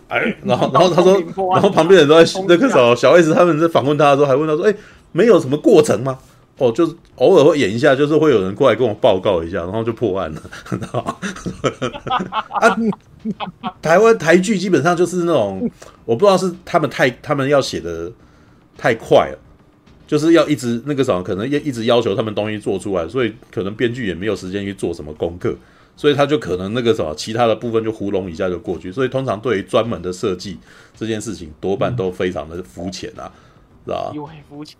[0.09, 4.75] 哎，然后 然后他说，然后旁边人都在那个时候，小 S 他们在访问他的时候，还问他说，哎，
[5.12, 6.19] 没有什么过程吗？
[6.57, 11.17] 哦，就是偶尔会演一下，就是会有人过来跟我报告一下，然后就破案了，知道吗？
[12.49, 12.79] 啊。
[13.80, 15.70] 台湾台剧基本上就是那种，
[16.04, 18.11] 我不知道是他们太他们要写的
[18.76, 19.38] 太快了，
[20.06, 25.56] 就是要一直那个什么，可能要一直要求他们东西做出来，所以可能编剧也没有时间去做什么功课，
[25.96, 30.58] 所以他就可能那个什么其他的部分就糊弄一下就过去，所以通常对于专门的设计
[30.96, 33.30] 这件事情，多半都非常的肤浅啊，
[33.85, 34.12] 是吧？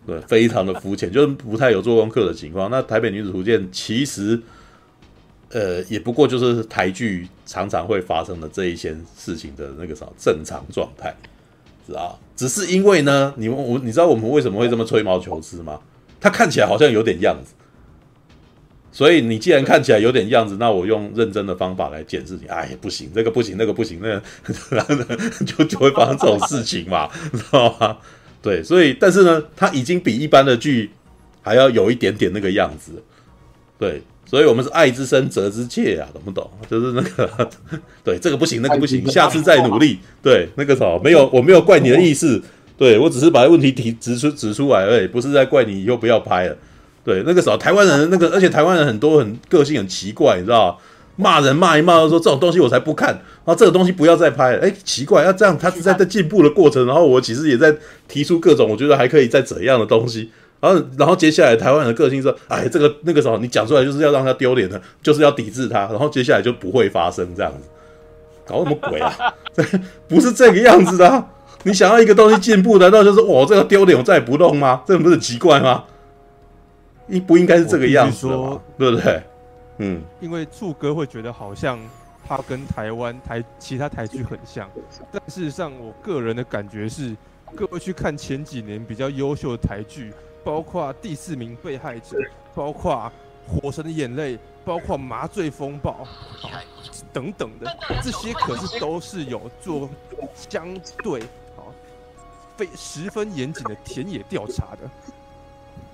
[0.07, 2.71] 对，非常的肤浅，就是不太有做功课的情况。
[2.71, 4.41] 那台北女子图鉴其实。
[5.53, 11.15] 呃，也不过就是台剧常常会发生的这一些事情的那个什么正常状态，
[11.87, 12.19] 是吧？
[12.35, 15.79] 只是因为呢，你们我你知道我们为什么会这么吹毛求疵吗？
[16.21, 17.53] 它看起来好像有点样子，
[18.91, 27.99] 所以你既然看起来有点样子，那我用认真的方法来检视你，哎，不行，这个不行，那个不行，那个 就就会发生这种事情嘛， 知道吗？
[28.41, 30.91] 对，所以但是呢，它已经比一般的剧
[31.43, 33.03] 还要有一点点那个样子，
[33.83, 34.03] 对。
[34.25, 36.51] 所以我们是爱之深责之切啊，懂不懂？
[36.71, 37.51] 就是那个，
[38.03, 39.99] 对，这个不行，那个不行，下次再努力。
[40.23, 42.41] 对，那个什么，没有，我没有怪你的意思，
[42.79, 46.57] 对，我只是把问题提指出指出来而已，不是在怪你以后不要拍了。
[47.05, 50.81] 对，那个时候台湾人那个，而且台湾人很多很个性很奇怪，你知道
[51.17, 54.63] 骂人骂一骂，说这种东西我才不看，然后这个东西不要再拍了。
[54.63, 57.75] 哎，奇怪，要这样，他是在在进步的过程，然后我其实也在
[58.09, 60.31] 提出各种我觉得还可以再怎样的东西。
[60.63, 65.81] 然后，然后接下来台湾人的个性说：“哎，这个那个时候你讲出来就是要让他丢脸的，就是要抵制他。
[65.89, 67.69] 然后接下来就不会发生这样子，
[68.47, 69.13] 搞什么鬼啊？
[70.07, 71.27] 不是这个样子的啊。
[71.65, 74.85] 你想要一个东西进步，难道就是我这个丢脸我再也不弄吗？
[74.87, 75.83] 这不是很奇怪吗？
[77.09, 78.61] 应不应该是这个样子的吗？
[78.79, 79.21] 对不对？
[79.79, 81.77] 嗯，因为柱哥会觉得好像
[82.25, 84.71] 他跟台湾台其他台剧很像，
[85.11, 87.17] 但事实上我个人的感觉是，
[87.57, 90.13] 各位去看前几年比较优秀的台剧。
[90.45, 92.17] 包括第四名被害者，
[92.55, 93.11] 包括
[93.47, 96.07] 火神的眼泪，包括麻醉风暴，
[97.13, 99.89] 等等的，这些可是都是有做
[100.35, 100.67] 相
[101.03, 101.21] 对
[101.57, 101.63] 啊，
[102.57, 104.91] 非十分严谨的田野调查的。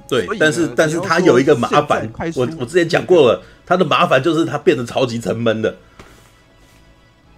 [0.08, 5.76] 对，但是但是他有一个麻烦，我我之前讲过了，他的麻烦就是他变得超级沉闷的。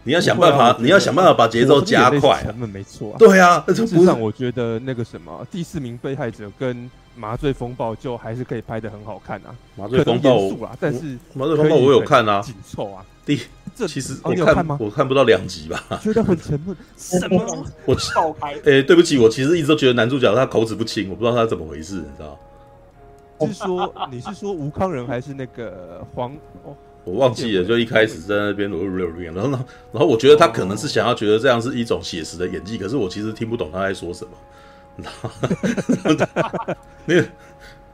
[0.02, 2.42] 你要想办法，你要想办法把节奏加快。
[2.42, 3.14] 沉闷没错。
[3.18, 6.90] 对啊，那事实上我觉得那个什么第四名被害者跟。
[7.16, 13.38] 麻醉风暴就还是可以拍的很好看啊，麻醉风暴啦，但是麻醉风暴我有看啊，紧凑啊，第
[13.74, 14.78] 这其实我看吗？
[14.80, 16.74] 我看不到两集吧，觉得很沉闷。
[16.96, 17.66] 什么？
[17.84, 18.54] 我 爆开。
[18.64, 22.38] 哎，对不起，我其实一直都觉得男主角他口齿不清，我不知道他怎么回事，你知道？
[23.48, 26.32] 是说你是说吴康仁还是那个黄？
[26.64, 28.70] 哦，我忘记了，就一开始在那边，
[29.34, 29.50] 然后
[29.92, 34.30] 然后我觉得他可能是想要觉得这样是一种写实的演技，可是我其实听不懂他在说什么。
[36.04, 37.26] 那个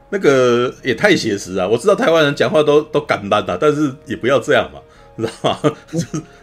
[0.09, 1.67] 那个也太写实啊！
[1.67, 4.79] 我知道台湾人讲话都都敢单啊，但是也不要这样嘛，
[5.15, 5.59] 你知道吗？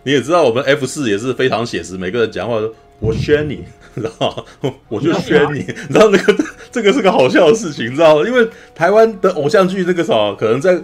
[0.02, 3.64] 你也知道我们 F 四也是非常写实，每个人讲话都我宣你。
[3.94, 4.44] 然后
[4.88, 8.26] 我就宣你，你知道那个这个是个好笑的事情，你知道吗？
[8.26, 10.82] 因为台湾的偶像剧那个时候，可能在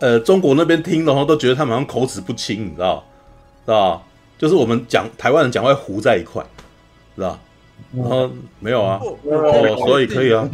[0.00, 3.04] 呃中国那边听的话，都觉得他们好像口齿不清，你知道，
[3.64, 4.04] 知道？
[4.36, 6.44] 就是我们讲台湾人讲话糊在一块，
[7.14, 7.38] 知道？
[7.94, 10.48] 然后没有啊，哦，所以可以啊。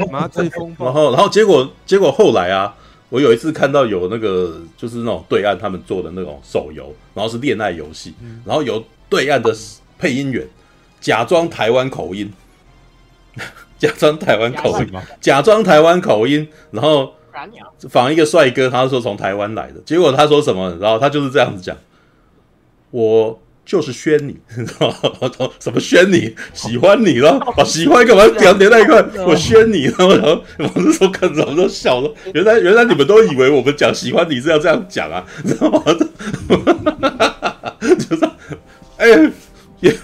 [0.78, 2.74] 然后然后结果结果后来啊，
[3.08, 9.54] 我有一次看到有那个就是那种对岸他们做的那种手游，然后是恋爱游戏，然后有对岸的
[9.98, 10.46] 配音员。
[10.98, 12.32] 假装台湾口音，
[13.78, 17.12] 假装台湾口音，假装台湾口音，然后
[17.90, 20.76] 仿一个帅哥，他说从台湾来的，结果他说什么？
[20.80, 21.76] 然后他就是这样子讲，
[22.90, 24.36] 我就是宣你，
[25.60, 26.34] 什么宣你？
[26.54, 27.38] 喜欢你了？
[27.56, 28.26] 我喜欢干嘛？
[28.38, 35.24] 点连在一块，我宣你，然后然后我那时候看着我都笑了，原来原来你们都以为我们讲喜欢你是要这样讲啊？
[35.44, 35.82] 知道吗？
[38.08, 38.28] 就是，
[38.96, 39.30] 哎
[39.80, 39.94] 也。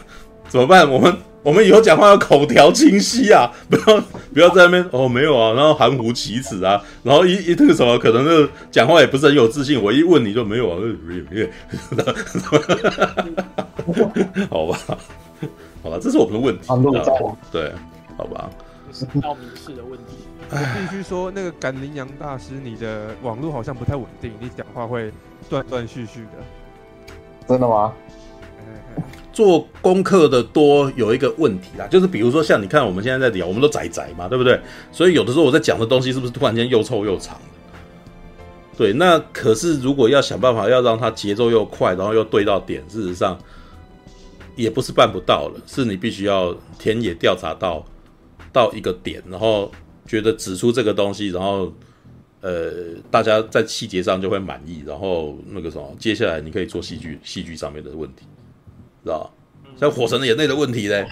[0.48, 0.86] 怎么办？
[0.90, 4.00] 我们我们以后讲话要口条清晰啊， 不要
[4.32, 9.82] 不要在那边哦，没有啊，然后含糊其辞啊，然后一一那个什么，可能那个讲话也不是很有自信。
[9.82, 10.78] 我一问你就没有啊，
[14.50, 14.78] 好吧，
[15.82, 16.68] 好吧，这是我们的问题。
[17.50, 17.72] 对，
[18.16, 18.48] 好吧，
[18.92, 20.14] 是道明寺的问题。
[20.48, 25.10] 我必须说，那个赶羚羊大师，你的网络好像不太稳定，你讲话会
[25.48, 26.38] 断断续续的。
[27.48, 27.92] 真的吗？
[29.32, 34.60] 做功课的多有一个问题啦，就是比如说像你看我们现在在聊，我们都宅宅嘛，对不对？
[34.90, 37.40] 所以有的时候我在讲的东西是不是突然间又臭又长？
[38.76, 43.38] 对，那可是如果要想办法要让它节奏又快，然后又对到点，事实上
[44.56, 47.84] 也不是办不到了，是你必须要田野调查到
[48.52, 49.70] 到一个点，然后
[50.06, 51.72] 觉得指出这个东西，然后
[52.40, 52.72] 呃
[53.10, 58.24] 大家在细节上就会满意，然后那个什么，接下来你可以做戏剧戏剧上面的问题。
[59.04, 59.32] 知道，
[59.78, 61.04] 像《火神的眼泪》的问题呢？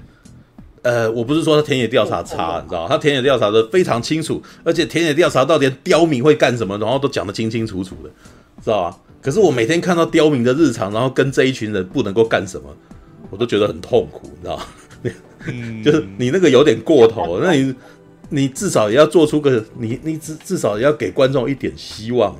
[0.82, 8.08] 呃，我不是说他田野调查差，你知道，他田野调查的非常清楚，而且田野调查到底刁民会干什么，然后都讲得清清楚楚的，
[8.64, 8.98] 知道吧？
[9.20, 12.74] 可是我每天看到刁民的日常，然后跟这一群人不能够干什么，
[13.28, 14.60] 我都觉得很痛苦，你知道
[15.84, 17.74] 就是你那个有点过头，那你
[18.30, 22.34] 你至少也要做出个你你至至少也要给观众一点希望，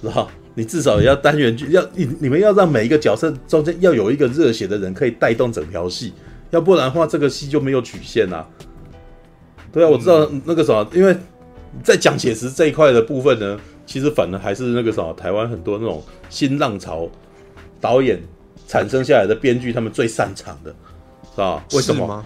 [0.00, 0.30] 知道。
[0.54, 6.12] 你至少也要单元剧，要你你们要让每一个角色中间要有一个热血的人可以带动整条戏，
[6.50, 8.46] 要不然的话这个戏就没有曲线啊。
[9.72, 11.16] 对啊，我知道那个什么，因为
[11.82, 17.08] 在讲写实这一块的部分呢，其实反而还是那个什么，台湾很多那种新浪潮
[17.80, 18.22] 导演
[18.68, 20.70] 产生下来的编剧，他们最擅长的，
[21.32, 21.64] 是吧？
[21.72, 22.24] 为什么？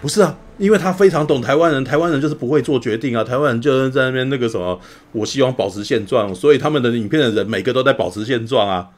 [0.00, 4.78] 不是啊，因为他非常懂台湾人，台湾人就是不会做决定啊，台湾人就是在那边那个什么，
[5.12, 8.88] 我希望保持现状，所以他们的影片的人每个都在保持现状啊，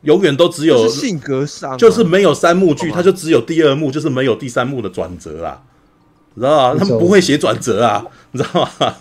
[0.00, 5.62] 永远都只有性格上，就是没有三幕剧，他就只有第二幕，就是没有第三幕的转折啊，
[6.34, 6.78] 知道吗？
[6.78, 8.94] 他们不会写转折啊，你知道吗？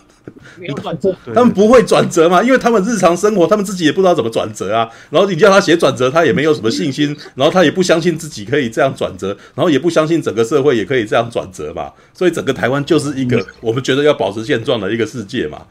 [0.58, 2.42] 没有转折，他们不会转折嘛？
[2.44, 4.90] 因为他们日常生活，他们自己也不知道怎么转折啊。
[5.10, 11.92] 然后你叫他写转折，他也没有什么信心，然后他也不相信自己可以这样转折，然后也不相信整个社会也可以这样转折嘛。
[12.14, 15.62] 所以整个台湾就是一个我们觉得要保持现状的一个世界嘛。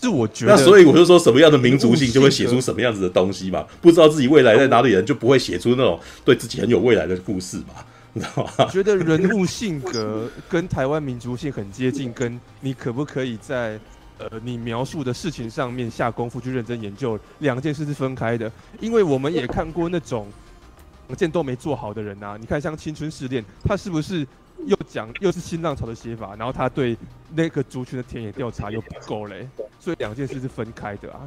[0.00, 3.64] 是我觉得，那所以我就说什么样的民族性就会写出什么样子的东西嘛。
[3.80, 7.74] 不知道自己未来在哪里人就不会写出那种对自己很有未来的故事嘛。
[8.14, 13.80] 我觉得人物性格跟台湾民族性很接近，跟你可不可以在
[14.18, 18.52] 呃你描述的事情上面下功夫去认真研究，两件事是分开的。
[18.80, 20.30] 因为我们也看过那种
[21.08, 22.36] 两件都没做好的人呐、啊。
[22.38, 24.26] 你看像《青春试炼》，他是不是
[24.66, 26.96] 又讲又是新浪潮的写法，然后他对
[27.34, 29.48] 那个族群的田野调查又不够嘞？
[29.80, 31.20] 所以两件事是分开的啊。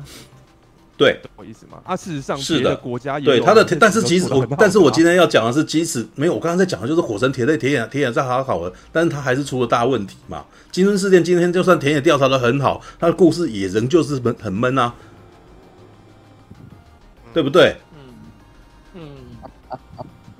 [0.97, 1.79] 对，懂我意思吗？
[1.83, 10.45] 啊，事实上，是的，国家对他的，但是即使我，但是我今天要讲的是，即使没有，我刚刚在讲的就是火神田野田野田野调查好的，但是他还是出了大问题嘛。
[10.71, 14.93] 金樽事件今天就算田野调查的很好，他的故事也仍旧是闷很闷啊，
[17.33, 17.75] 对不对？
[17.93, 17.99] 嗯
[18.93, 19.01] 嗯。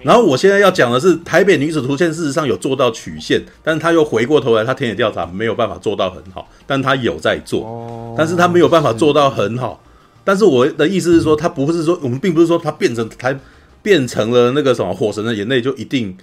[0.04, 9.82] 然后我现在要讲的是，台北女子图鉴事实上有做到曲线，但是他又回过头来，他田野调查没有办法做到很好，但他有在做，但是他没有办法做到很好。
[10.26, 13.40] 但是我的意思是说，他不是说我们并不是说他变成台
[13.82, 16.18] 变成了那个什么火神的眼泪就一定，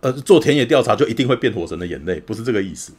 [0.00, 2.92] 呃，做田野调查就一定会变火神的眼泪，不是这个意思。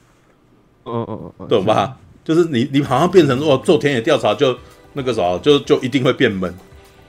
[0.86, 1.98] 嗯嗯嗯，懂吧？
[2.24, 4.58] 就是你你好像变成说做田野调查就
[4.94, 6.54] 那个啥，就就一定会变闷，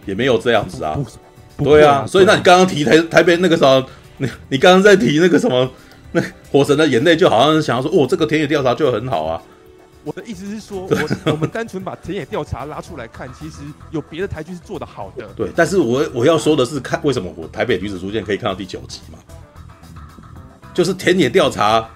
[0.04, 0.98] 也没有这样子啊。
[1.58, 3.84] 对啊，所以那你刚刚提台台北那个啥，
[4.16, 5.70] 你你刚刚在提那个什么，
[6.12, 9.40] 那火神的眼泪就好像想要说，哦，这个田野调查就很好啊。
[10.08, 13.58] 我的意思是说， 我我们单纯把田野调查拉出来看，其实
[13.90, 15.28] 有别的台剧是做的好的。
[15.36, 19.18] 对，但是我我要说的是，看为什么我台北女子书店可以看到第九集嘛？
[20.72, 21.86] 就是田野调查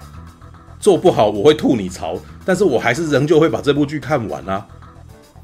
[0.78, 4.66] 做不好，我会吐你槽，但是我还是仍旧会把这部剧看完啊。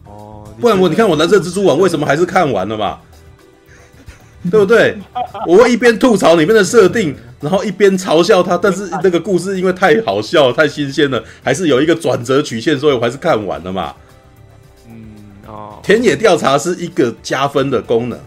[0.05, 2.99] 哦，不然我你看我蓝色蜘蛛网为什么还是看完了嘛？
[4.51, 4.97] 对不对？
[5.47, 8.57] 我会一边吐槽里面的设定，然后一边嘲笑他。
[8.57, 13.93] 但是那个故事因为太好笑、太新鲜了，还是有一个转折曲线，所以我还是看完了嘛。
[14.89, 14.95] 嗯
[15.47, 18.19] 哦，田野调查是一个加分的功能，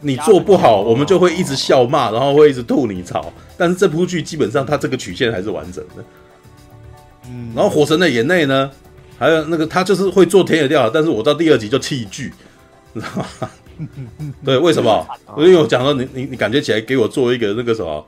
[0.00, 3.32] 你做不好，我们就会一直笑骂，然后会一直吐你槽。
[3.56, 6.04] 但是这部剧基本上它这个曲线还是完整的。
[7.26, 8.70] 嗯，然后火神的眼泪呢，
[9.18, 12.32] 还有那个他就是会做田野调查，但是我到第二集就弃剧，
[12.92, 13.50] 你知道吗？
[14.44, 15.06] 对，为什么？
[15.36, 18.06] 因为我讲到你，你你感觉起来给我做一个那个什么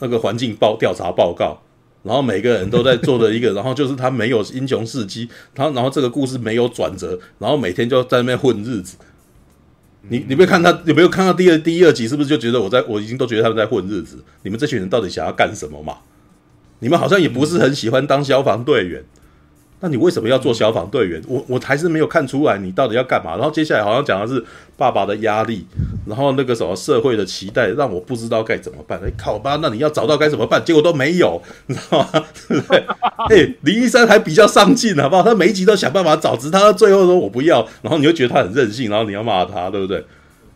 [0.00, 1.58] 那个环境报调查报告，
[2.02, 8.96] 然后每个人都在做的一个， 然后就是他没有英雄事迹，他然后这个故事没有转折，然后每天就在那边混日子。
[10.08, 12.06] 你你没有看他有没有看到第二第一二集？
[12.06, 14.22] 是不是就觉得我在我已经都觉得他们在混日子？
[14.42, 15.96] 你们这群人到底想要干什么嘛？
[16.80, 19.02] 你们好像也不是很喜欢当消防队员。
[19.84, 21.22] 那你为什么要做消防队员？
[21.28, 23.36] 我我还是没有看出来你到底要干嘛。
[23.36, 24.42] 然后接下来好像讲的是
[24.78, 25.66] 爸爸的压力，
[26.06, 28.98] 然后那个什么社会的期待，让我不知道该怎么办。
[29.04, 30.64] 哎，靠吧，那你要找到该怎么办？
[30.64, 32.08] 结果都没有， 你知道吗？
[32.48, 32.84] 对 不对？
[33.28, 35.22] 哎，林一山还比较上进，好不好？
[35.22, 40.02] 他每一集都想办法找，直到最后说我不要，然后你又觉得他很任性，然后你要骂他，对不对？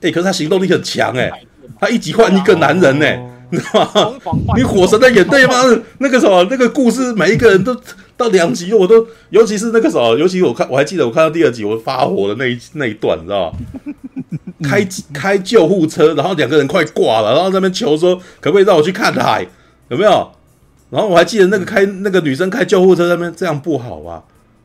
[0.01, 1.31] 哎，可是他行动力很强，哎，
[1.79, 3.21] 他一集换一个男人，哎，
[3.51, 4.55] 你知道吗？
[4.57, 5.55] 你火神的眼泪吗？
[5.99, 7.77] 那个什么，那个故事，每一个人都。
[8.19, 13.59] 到两集我都，尤其是那个时候，尤其我看我还记得我看到第二集我发火的那一那一段，你知道吗？
[14.69, 14.85] 开
[15.15, 19.47] 开救护车，然后两个人快挂了，然后在那边求说可不可以让我去看海，
[19.89, 20.33] 有没有？
[20.91, 24.25] 然后我还记得那个开那个女生开救护车那边这样不好啊，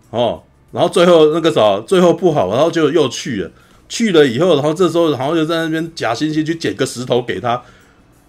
[0.10, 3.52] 哦，然后最后那个时候最后不好，然后就又去了，
[3.88, 7.62] 去了以后，然后这时候然后就在那边假惺惺去捡个石头给他。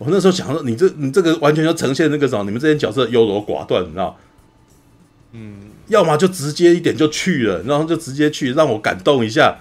[0.04, 4.16] 我那时候想说，你这你这个完全就呈现那个什么，你们这些角色优柔寡断，你知道？
[5.32, 5.54] 嗯，
[5.88, 9.56] 要么就直接一点就去了，然后就直接去让我感动一下，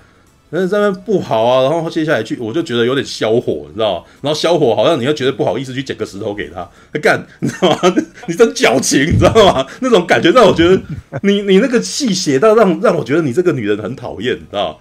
[0.52, 4.06] 但是这边不好啊，然后接下来去我就觉得有点消火，你知道？
[4.22, 7.96] 然后消火好像你又觉得不好意思去捡个石头给他，他干，你知道吗？
[8.28, 9.66] 你真矫情，你知道吗？
[9.80, 10.80] 那种感觉让我觉得
[11.24, 14.76] 你你那个戏写到让让我觉得你这个女人很讨厌，你知道吗？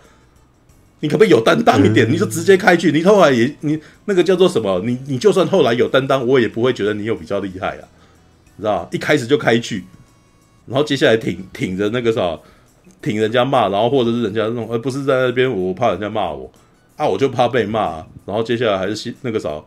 [1.02, 2.08] 你可不可以有担当一点？
[2.08, 4.80] 你就直接开去，你后来也你那个叫做什么？
[4.86, 7.84] 你你就算后来有担当，我也不会觉得你有比较厉害啊，
[8.56, 8.88] 你知道吗？
[8.92, 9.84] 一开始就开去。
[10.64, 12.38] 然后接下来挺挺着那个啥，
[13.02, 16.48] 挺人家骂，然后或者是人家那种，而不是在那边我怕人家骂我
[16.96, 18.06] 啊，我就怕被骂啊。
[18.24, 19.60] 然后接下来还是那个啥，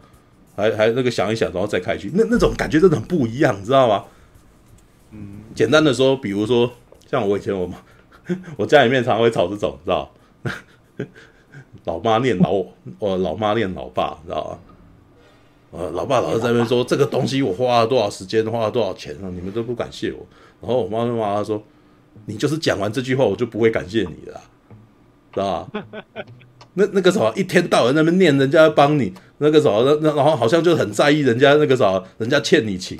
[0.56, 4.06] 还还那个想一想，然后再开去，那那种感觉真的很不一样，你知道吗？
[5.12, 6.72] 嗯，简单的说，比如说
[7.12, 7.76] 像我以前我妈，
[8.56, 10.10] 我家里面常常会吵这种，你知道？
[11.86, 12.52] 老妈念老
[13.00, 14.60] 我， 老妈念老爸，知道吧？
[15.72, 20.26] 呃，老爸老是在那边说这个东西我花了多少时间，花了多少钱啊，你们都不感谢我。
[20.62, 21.62] 然后我妈就骂他说
[22.28, 24.41] ：“你就是讲完这句话，我就不会感谢你了，
[25.34, 25.84] 知道吧？
[26.76, 32.98] 那那个什么，一天到晚在那边念人家帮你，那个什么，那那然后好像就很在意人家那个什么，人家欠你情，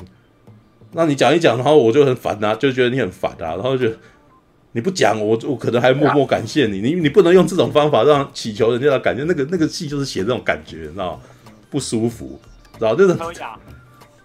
[0.92, 3.90] 那你讲一讲，然后我就很烦啊，就觉得你很烦啊，然后就
[4.76, 11.22] 你不讲，我我可能还默默感谢你，你你不能用这种方法让祈求人家的感觉，那个那个戏就是写这种感觉，你知道吗？
[11.72, 12.38] 不舒服，
[12.78, 13.16] 知道就是。”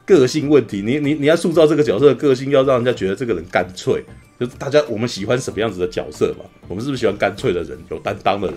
[0.07, 4.03] 个性问题，你你你要塑造这个角色的个性，要让人家觉得这个人干脆，
[4.41, 6.45] 就是大家我们喜欢什么样子的角色嘛？
[6.67, 8.57] 我们是不是喜欢干脆的人，有担当的人，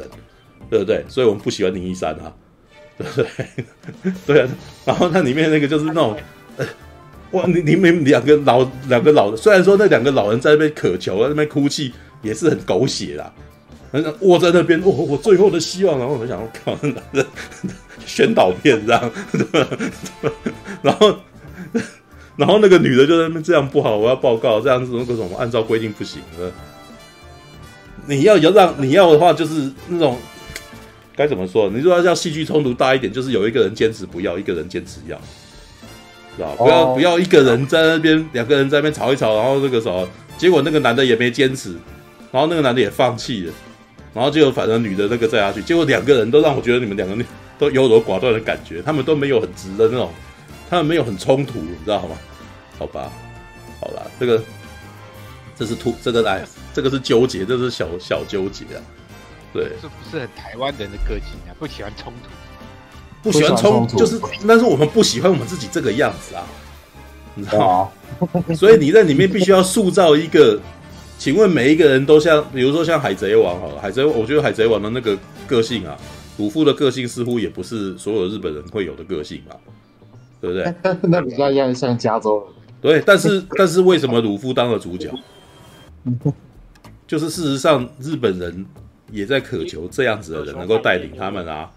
[0.68, 1.06] 对不对？
[1.08, 2.34] 所以我们不喜欢林一山啊，
[2.98, 4.12] 对不对？
[4.26, 4.50] 对啊。
[4.84, 6.18] 然后那里面那个就是那种，
[6.58, 6.66] 呃、
[7.34, 13.32] 哇，你你们两个老两个老的，虽然说那两个老人在那边渴求，在那边哭泣，也是很狗血啦。
[14.22, 16.00] 卧在那边，哦，我最后的希望。
[16.00, 16.76] 然后我就想，靠，
[18.06, 19.12] 宣导片这样，
[20.82, 21.16] 然后。
[22.36, 26.52] 然后那个女的就在那边这样不好，我要报告，这样子那个什么按照规定不行的。
[28.08, 30.18] 你要要让你要的话，就是那种
[31.16, 31.70] 该怎么说？
[31.70, 35.16] 你说要戏剧冲突大一点，就是有一个人坚持不要，一个人坚持要，
[36.38, 36.56] 是吧？
[36.58, 40.08] 不要不要一个人在那边，两个人在那边吵一吵，然后那个什么，
[40.38, 41.72] 结果那个男的也没坚持，
[42.32, 43.54] 然后那个男的也放弃了，
[44.14, 47.24] 然后就反正女的那个再下去，结果两个人都让我觉得你们两个
[47.58, 50.12] 都优柔寡断的感觉，他们都没有很直的那种。
[50.70, 52.18] 他们没有很冲突，你知道吗？
[52.80, 53.12] 好吧，
[53.80, 54.42] 好啦，这个
[55.56, 58.82] 这是突这个哎，这个是纠结，这是小小纠结啊。
[59.54, 62.30] 对，这不是很台湾人的个性啊，不喜欢冲突，
[63.24, 66.44] 不喜欢冲突，就是，但是我们不喜欢我们自己这个样子啊，
[67.34, 68.44] 你知道吗？
[68.54, 70.60] 所以你在里面必须要塑造一个，
[71.18, 75.18] 请问每一个人都像，比如说像海贼王好了，海贼，我觉得海贼王的那个
[75.48, 75.98] 个性啊，
[76.38, 79.56] 鲁夫的个性似乎也不是所有日本人会有的个性啊，
[80.42, 81.00] 对不对？
[81.04, 82.46] 那比较像像加州，
[82.82, 85.10] 对，但是但是为什么鲁夫当了主角？
[87.08, 88.66] 就是事实上日本人。
[89.12, 91.70] 也在渴求这样子的人能够带领他们啊，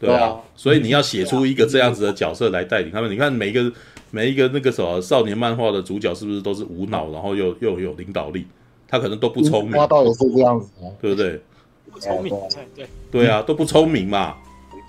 [0.00, 3.10] 嗯，对啊，所以你要写出一个这样子的角色来带领他们。
[3.10, 3.72] 你看每一个
[4.10, 8.46] 每一个那个什么少年漫画的主角是不是都是无脑，然后又又有领导力？
[8.86, 10.68] 他可能都不聪明，花道也是这样子，
[11.00, 11.40] 对不对？
[11.90, 12.32] 不聪明，
[12.74, 14.36] 对对啊，都不聪明嘛，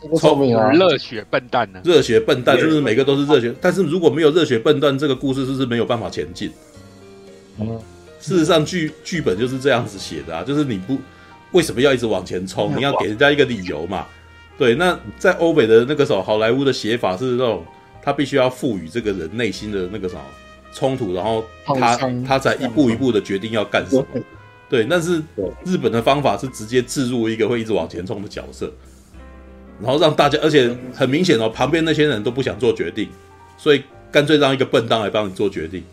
[0.10, 1.82] 不聪明啊，热血笨蛋呢？
[1.84, 3.54] 热血笨蛋是不是每个都是热血？
[3.62, 6.52] 但是如果没有热血笨蛋，这个故事是不是没有办法前进？
[7.60, 7.80] 嗯。
[8.20, 10.98] 事实上，剧剧本就是这样子写的啊，就是你不
[11.52, 12.76] 为什么要一直往前冲？
[12.76, 14.08] 你要给人家一个理由嘛。
[14.58, 17.66] 对，那在欧美的那个时候，好莱坞的写法是那种，
[18.02, 20.22] 他必须要赋予这个人内心的那个什么
[20.72, 24.06] 冲突，然后他他才一步一步的决定要干什么。
[24.70, 25.22] 对，但是
[25.64, 28.72] 日本的方法是直接置入一个会一直往前冲的角色，
[29.82, 33.10] 然后让大家，而且很明显哦，旁边那些人都不想做决定，
[33.58, 35.84] 所以干脆让一个笨蛋来帮你做决定。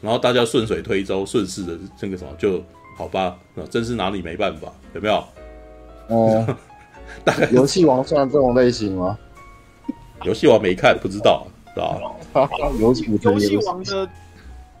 [0.00, 2.64] 然后大家顺水推舟，顺势的这个什么就
[2.96, 3.36] 好吧？
[3.70, 5.14] 真是拿你没办法，有没有？
[6.08, 6.56] 哦、嗯，
[7.24, 9.18] 大概游戏王算这种类型吗？
[10.24, 12.18] 游戏王没看，不知道，知道
[12.78, 14.08] 游戏游戏王的，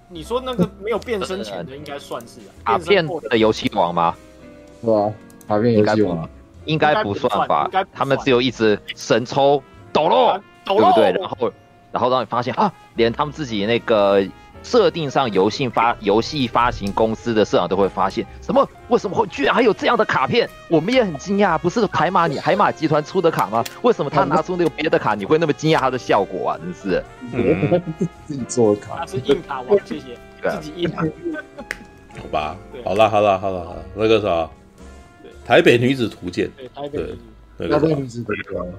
[0.08, 4.14] 你说那个没有变身前的，应该算是卡片的游戏王吗？
[4.84, 5.12] 是啊，
[5.48, 6.28] 卡片游戏王
[6.66, 7.70] 应该不算吧？
[7.92, 9.62] 他们只有一直神抽
[9.92, 11.12] 抖落，对不对？
[11.12, 11.52] 然后，
[11.92, 14.26] 然后让你发现啊，连他们自己那个。
[14.62, 18.68] 设定上游戏发游戏发行公司的社长都会发现什么？
[18.88, 20.48] 为什么会居然还有这样的卡片？
[20.68, 23.64] 我们也很惊讶，不是海马你海马集团出的卡吗？
[23.82, 26.58] 为什么他拿出那个别的卡，你会那么惊讶它的效果啊？
[26.58, 27.82] 真是，嗯、
[28.26, 30.18] 自己做的卡，他是硬卡王，谢谢，
[30.50, 31.04] 自己硬卡。
[32.20, 34.50] 好吧，好了好了好了，那个啥，
[35.46, 37.16] 台北女子图鉴，对台北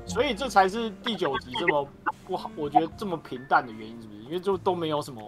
[0.05, 1.87] 所以这才是第九集这么
[2.27, 4.21] 不好，我觉得这么平淡的原因，是不是？
[4.25, 5.21] 因为就都没有什么。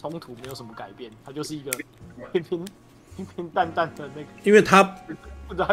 [0.00, 1.70] 冲突没有什么改变，它就是一个
[2.32, 2.64] 平平
[3.16, 4.28] 平平淡淡的那个。
[4.44, 4.94] 因为他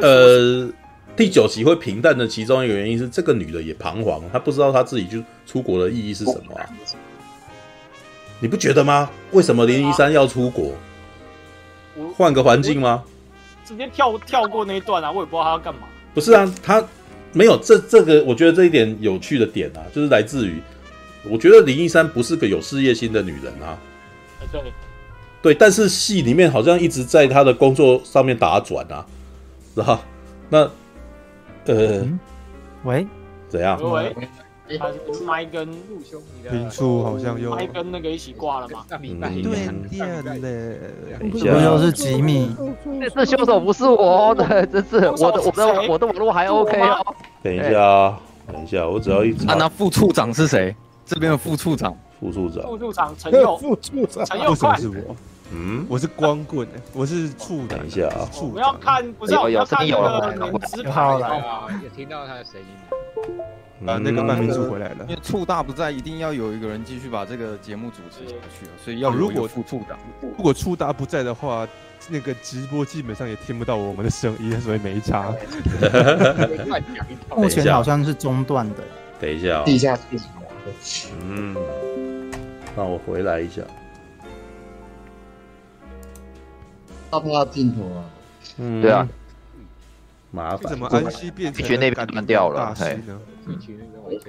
[0.02, 0.70] 呃，
[1.16, 6.68] 第九集会平淡的其中一个原因是这个女的也彷徨，她不知道她自己就出国的意义是什么啊？
[8.42, 9.10] 你不觉得吗？
[9.32, 10.74] 为什么林一山要出国？
[12.16, 13.04] 换个环境吗？
[13.66, 15.12] 直接跳跳过那一段啊！
[15.12, 15.82] 我也不知道他要干嘛。
[16.14, 16.86] 不是啊，他
[17.34, 20.62] 没有这这个，我觉得这一点有趣的点啊，就是来自于
[21.24, 23.78] 我觉得林一山不是个有事业心的女人啊。
[24.52, 24.62] 对，
[25.42, 29.06] 对，但是戏里面好像一直在他的工作上面打转啊，
[29.76, 30.00] 是吧？
[30.50, 30.60] 那，
[31.66, 32.20] 呃，嗯、
[32.84, 33.06] 喂，
[33.50, 33.80] 怎样？
[33.92, 34.16] 喂，
[34.78, 38.86] 他是麦跟陆兄，平处好像又麦跟那个一起挂了吗？
[38.90, 40.78] 嗯、对，电的，
[41.32, 42.54] 不又是吉米？
[43.16, 47.16] 这凶手不是我的，这是我的，我的，我的网络还 OK 哦。
[47.42, 48.20] 等一下啊，
[48.52, 49.54] 等一下，我只要一查。
[49.54, 50.76] 啊，那副处长是谁？
[51.08, 51.96] 这边的副处长。
[52.20, 54.26] 副处长，副处长陈佑，副处长。
[54.26, 55.16] 陈佑快，是我，
[55.52, 57.78] 嗯，我是光棍，我是处长。
[57.78, 71.68] 等一下啊，我要看，不是我要看那个名字牌啊，有听到他的声音啊，那个半民主回来了，因为处大不在，一定要有一个人继续把这个节目主持下去，所以要如果副处长，如果处大不在的话，
[72.10, 75.32] 那个直播基本上也听不到我们的声音，所以没差。
[77.38, 78.78] 目前好像是中断的，
[79.22, 79.96] 等一下，地下
[81.22, 81.56] 嗯。
[82.76, 83.62] 那我回来一下，
[87.10, 88.06] 怕不要镜头啊？
[88.58, 89.08] 嗯，对啊，
[90.32, 90.70] 麻烦。
[90.70, 92.76] 怎么安西变成那边断掉了？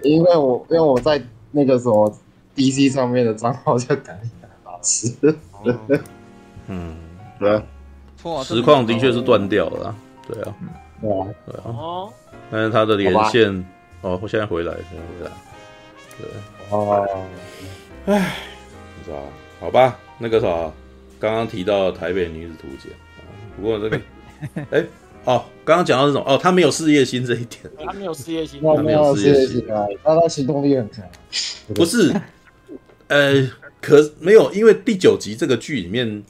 [0.02, 2.16] 因为我因为我在那个什么
[2.54, 4.30] DC 上面的账号叫感应
[4.64, 5.12] 大师。
[6.68, 6.96] 嗯，
[7.38, 7.62] 对啊，
[8.44, 9.94] 实况的确是断掉了，
[10.26, 10.54] 对啊，
[11.00, 11.62] 对啊，对啊。
[11.66, 12.12] 哦，
[12.50, 13.50] 但是他的连线，
[14.02, 15.30] 哦，我现在回来，现在回来，
[16.18, 16.28] 对，
[16.70, 17.24] 哦。
[18.06, 18.36] 唉，
[18.98, 19.22] 你知道
[19.60, 20.46] 好吧，那个啥，
[21.18, 23.20] 刚刚提到台北女子图鉴啊，
[23.56, 24.00] 不过这个，
[24.70, 24.84] 哎，
[25.24, 31.04] 哦，刚刚讲到这种，哦，他没有事业心这一点，他没有事业心，他没有事业心啊，但他行动力很强。
[31.74, 32.14] 不是，
[33.08, 33.46] 呃，
[33.80, 36.22] 可没有，因为第九集这个剧里面，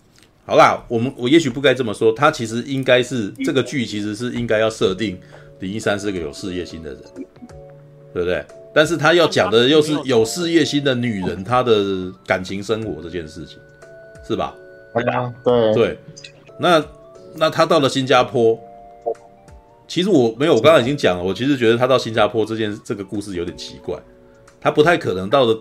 [0.45, 5.16] 好啦，我们我也许不该这么说，他其实应该是这个剧其实是应该要设定
[5.61, 7.03] 林一山是个有事业心的人，
[8.12, 8.45] 对不对？
[8.78, 13.58] 但是他要讲的又是有事业心的女人，她的感情生活这件事情，
[14.24, 14.54] 是吧？
[15.12, 15.98] 啊，对对，
[16.60, 16.84] 那
[17.34, 18.56] 那他到了新加坡，
[19.88, 23.98] 其实我没有，我刚刚已经讲了，我其实觉得他到新加坡这件这个故事有点奇怪，
[24.60, 25.60] 他不太可能到了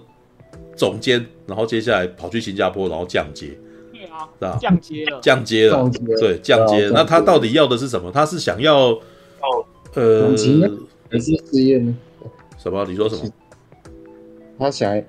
[0.76, 3.57] 总监，然后接下来跑去新加坡，然后降阶，
[3.91, 4.59] 对啊，是吧？
[4.61, 6.88] 降阶了，降阶了，对，降阶。
[6.93, 8.11] 那他到底要的是什么？
[8.11, 8.89] 他是想要
[9.95, 10.30] 呃，
[11.09, 11.95] 还是事业呢？
[12.70, 12.86] 什么？
[12.86, 13.32] 你说什么？
[14.59, 15.01] 他想，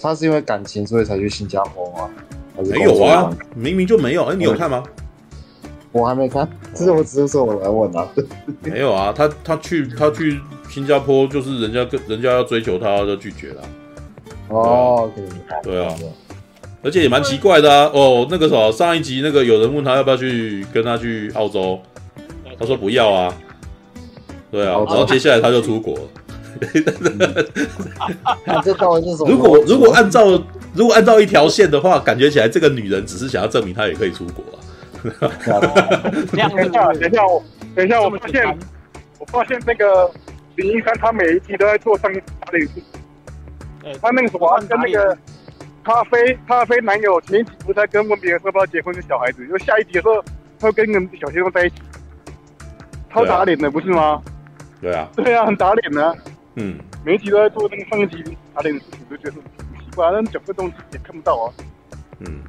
[0.00, 2.10] 他是因为感情所以才去新加坡吗？
[2.70, 4.24] 没有啊，明明就没有。
[4.24, 4.82] 哎，你有看吗？
[5.92, 8.08] 我还没看，这是我只是说我来问啊。
[8.62, 13.62] 没有啊，他他去他去新加坡，就是人家跟人家要追求他，就拒绝了。
[14.48, 15.10] 哦，
[15.62, 15.94] 对啊，
[16.82, 17.90] 而且也蛮奇怪的啊。
[17.92, 21.78] 哦，那个什么，上一集那个有人问他要不要去跟他去澳洲，
[22.58, 23.34] 他说不要啊。
[24.50, 25.96] 对啊，然后接下来他就出国。
[29.26, 30.42] 如果如果按照
[30.74, 34.58] 如果按照一条线的话，感觉起来这个女人只是想要证明她也可以出国啊。
[35.02, 35.12] 等
[36.32, 36.72] 一下，等一
[37.14, 37.42] 下，我
[37.74, 38.58] 等一下，我发现
[39.18, 40.10] 我发现那个
[40.56, 42.68] 林一山，他每一集都在做上一打脸。
[44.00, 45.16] 他那个什么，跟那个
[45.84, 50.22] 咖啡咖啡男友前一集不是在跟问别人说不要结婚的小孩子，就下一集的时候
[50.58, 51.74] 他会跟那个小鲜肉在一起，
[53.12, 54.22] 超打脸的不是吗？
[54.80, 56.16] 对啊，对啊，很打脸的。
[56.56, 58.22] 嗯，每一集都在做那个上一集
[58.54, 59.42] 他那个事情，都觉得很
[59.80, 61.46] 奇怪，但整个东西也看不到啊。
[62.20, 62.40] 嗯，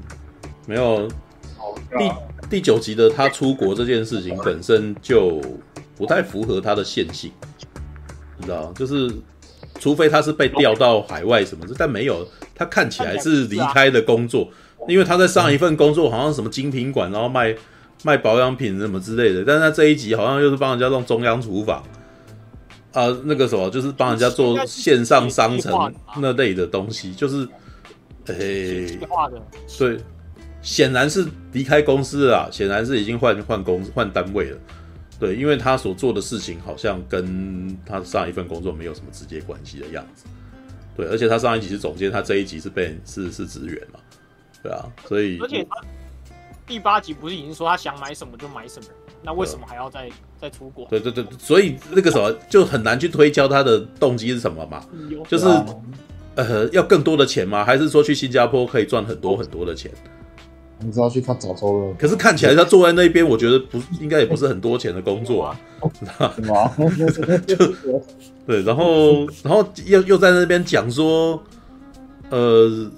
[0.67, 1.07] 没有。
[1.97, 2.11] 第
[2.49, 5.41] 第九集的他出国这件事情本身就
[5.97, 7.31] 不太符合他的线性，
[8.37, 9.11] 你知道，就是
[9.79, 14.47] 除非他是被调到海外什么的，但没有，他看起来是离开的工作，
[14.87, 17.55] 因为他在上一份工作好像什么精品馆，然后卖
[18.03, 21.83] 卖保养品什么之类的，但是他这一集好像又是帮人家弄中央厨房。
[22.95, 27.45] 啊，那个什么，就是帮人家做线上商城那类的东西，就是，
[28.27, 28.97] 诶，
[29.77, 29.99] 对，
[30.61, 34.57] 显然是离开公司了，显然是已经换换工换单位了，
[35.19, 40.23] 对，因为他所做的事情好像跟他上一份工作没有什么直接关系的样子，
[40.95, 43.99] 对，而且他上一集是总监，他这一集是被是是职员嘛，
[44.63, 45.75] 对啊，所以而且他
[46.65, 48.85] 第八集不是已经说他想买什么就买什么？
[49.23, 50.09] 那为什么还要再
[50.39, 50.85] 再出国？
[50.89, 54.83] 对对对，所以那个什么就很难去推敲他的动机是什么嘛？
[55.27, 55.45] 就是
[56.35, 57.63] 呃，要更多的钱吗？
[57.63, 59.91] 还是说去新加坡可以赚很多很多的钱？
[60.79, 61.95] 你知道去看早州了？
[61.97, 65.59] 可是看起来他坐在那边，我觉得不应该也不是很多钱的工作啊，
[68.45, 71.41] 对，然后然后又又在那边讲说，
[72.29, 72.91] 呃，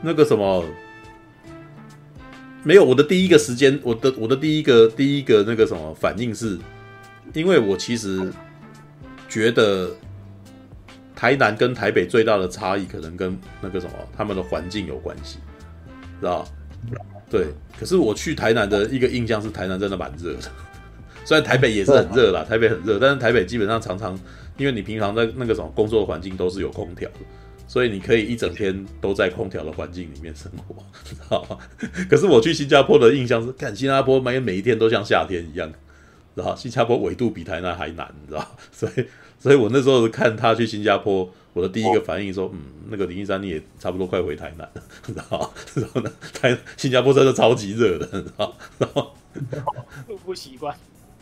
[0.00, 0.64] 那个什么。
[2.68, 6.58] 没有，我的第一个时间，我的我的第一个第一个那个什么反应是，
[7.32, 8.30] 因为我其实
[9.26, 9.90] 觉得
[11.16, 15.38] 台南跟台北最大的差异，可能跟那个什么他们的环境有关系，
[16.20, 16.46] 知道？
[17.30, 17.46] 对。
[17.80, 20.40] 可是我去台南的一个印象是，台南真的蛮热的，
[21.24, 24.14] 虽然台北也是很热啦，台北很热，但是台北基本上常常，
[24.58, 27.16] 因为你平常在那个什么工作环境都是有空调的。
[27.68, 31.58] 所以你可以一整天都在空调的环境里面生活，知道吗？
[32.10, 35.70] 可是我去新加坡的印象是，看新加坡每每一天都像夏天一样，
[36.34, 36.56] 知道？
[36.56, 38.56] 新加坡纬度比台南还难，你知道？
[38.72, 39.04] 所以，
[39.38, 45.52] 所以我那时候看他去新加坡，我的第一个反应说，嗯，那个林一山你也差不多快回台南了，知道？
[45.76, 48.56] 然后呢，台新加坡真的超级热的，知道？
[48.78, 49.12] 然后
[50.06, 50.74] 住不习惯，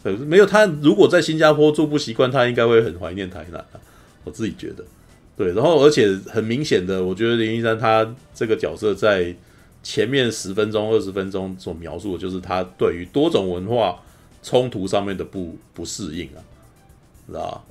[0.03, 3.81] 对，没有他如果在新加坡住不习惯，他应该会很怀念台南啊，
[4.23, 4.85] 我自己觉得。
[5.37, 9.35] 对，然后而且很明显的，我觉得林一山他这个角色在
[9.83, 14.03] 前面十分钟、二十分钟所描述的，就是他对于多种文化
[14.43, 16.41] 冲突上面的不不适应啊，
[17.27, 17.65] 知道？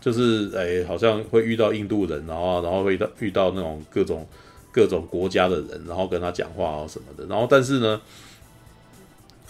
[0.00, 4.26] 就是哎，好像会遇到印度人，然后然后会遇到遇到那种各种
[4.72, 8.00] 各种国家的人，然后跟他讲话啊什么的，然后但是呢，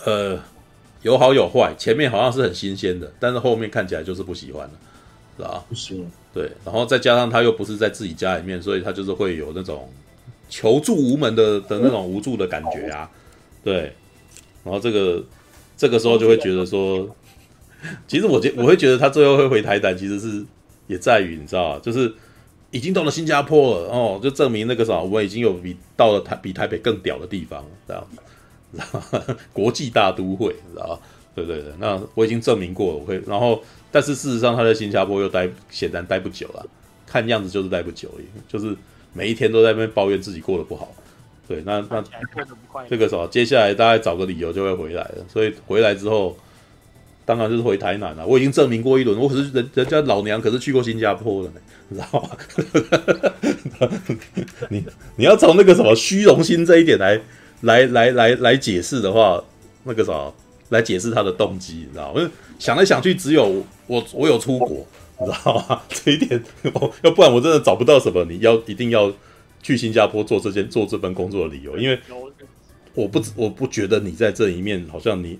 [0.04, 0.38] 呃，
[1.02, 4.72] 有好有坏，前面好像是很新鲜的，但是后面看起来就是不喜欢了。
[5.36, 5.64] 是吧？
[5.68, 6.08] 不行。
[6.34, 9.88] 对，然后再加上他又不是在自己家里面，所以他就是会有那种
[10.48, 13.08] 求助无门的的那种无助的感觉啊。
[13.62, 13.92] 对，
[14.64, 15.24] 然后这个
[15.76, 17.08] 这个时候就会觉得说，
[18.08, 20.44] 其实我觉我会觉得他最后会回台南，其实是
[20.88, 22.12] 也在于你知道就是
[22.72, 28.04] 已经到了新加坡了哦，就证明那个啥，我已经有比到了台比台北更屌的地方，这样，
[29.52, 31.00] 国际大都会，知道？
[31.32, 33.62] 对对对，那我已经证明过了，我会然后。
[33.94, 36.66] 但是事实上，他在新加坡又待，显然待不久了。
[37.06, 38.10] 看样子就是待不久，
[38.48, 38.76] 就是
[39.12, 40.92] 每一天都在那边抱怨自己过得不好。
[41.46, 42.02] 对，那那
[42.90, 45.24] 这个时候，接下来大概找个理由就会回来了。
[45.32, 46.36] 所以回来之后，
[47.24, 48.26] 当然就是回台南了。
[48.26, 52.30] 我已经证明过一轮，我可是人人家老娘可是去过新加坡的呢，你知道吗？
[54.70, 54.84] 你
[55.14, 57.20] 你要从那个什么虚荣心这一点来
[57.60, 59.40] 来来来来解释的话，
[59.84, 60.32] 那个啥，
[60.70, 62.28] 来解释他的动机，你知道吗？
[62.64, 64.86] 想来想去，只有我我有出国，
[65.20, 65.82] 你知道吗？
[65.92, 66.42] 这一点，
[67.02, 69.12] 要不然我真的找不到什么你要一定要
[69.62, 72.00] 去新加坡做这件做这份工作的理由，因为
[72.94, 75.38] 我不我不觉得你在这一面好像你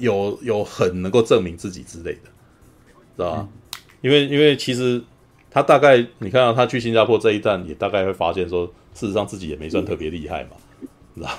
[0.00, 2.28] 有有很能够证明自己之类的，
[3.16, 3.48] 知道吧？
[4.00, 5.00] 因为因为其实
[5.48, 8.68] 他大概你看到他去新加坡这一站，也大概会发现说。
[8.96, 10.50] 事实上自己也没算特别厉害嘛，
[11.14, 11.30] 知道？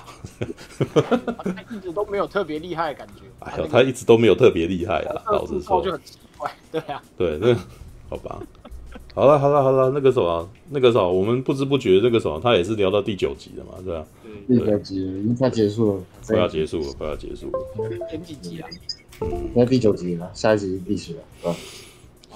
[1.53, 3.23] 他一直都没有特别厉害的感觉。
[3.39, 5.83] 哎呦，他一直都没有特别厉害啊，老实说。
[5.83, 7.01] 就很奇怪， 对啊。
[7.17, 7.53] 对，那
[8.09, 8.41] 好吧。
[9.13, 14.05] 好了，好了，好了，那个什么，那个什么，我们不知不觉那个什么，他也是聊到第九集了嘛，对吧？
[14.47, 17.59] 第九集已经快结束了，快要结束了，快要结束了。
[18.09, 18.67] 前几集啊？
[19.53, 21.55] 那第九集了，下一集是第十了，是吧？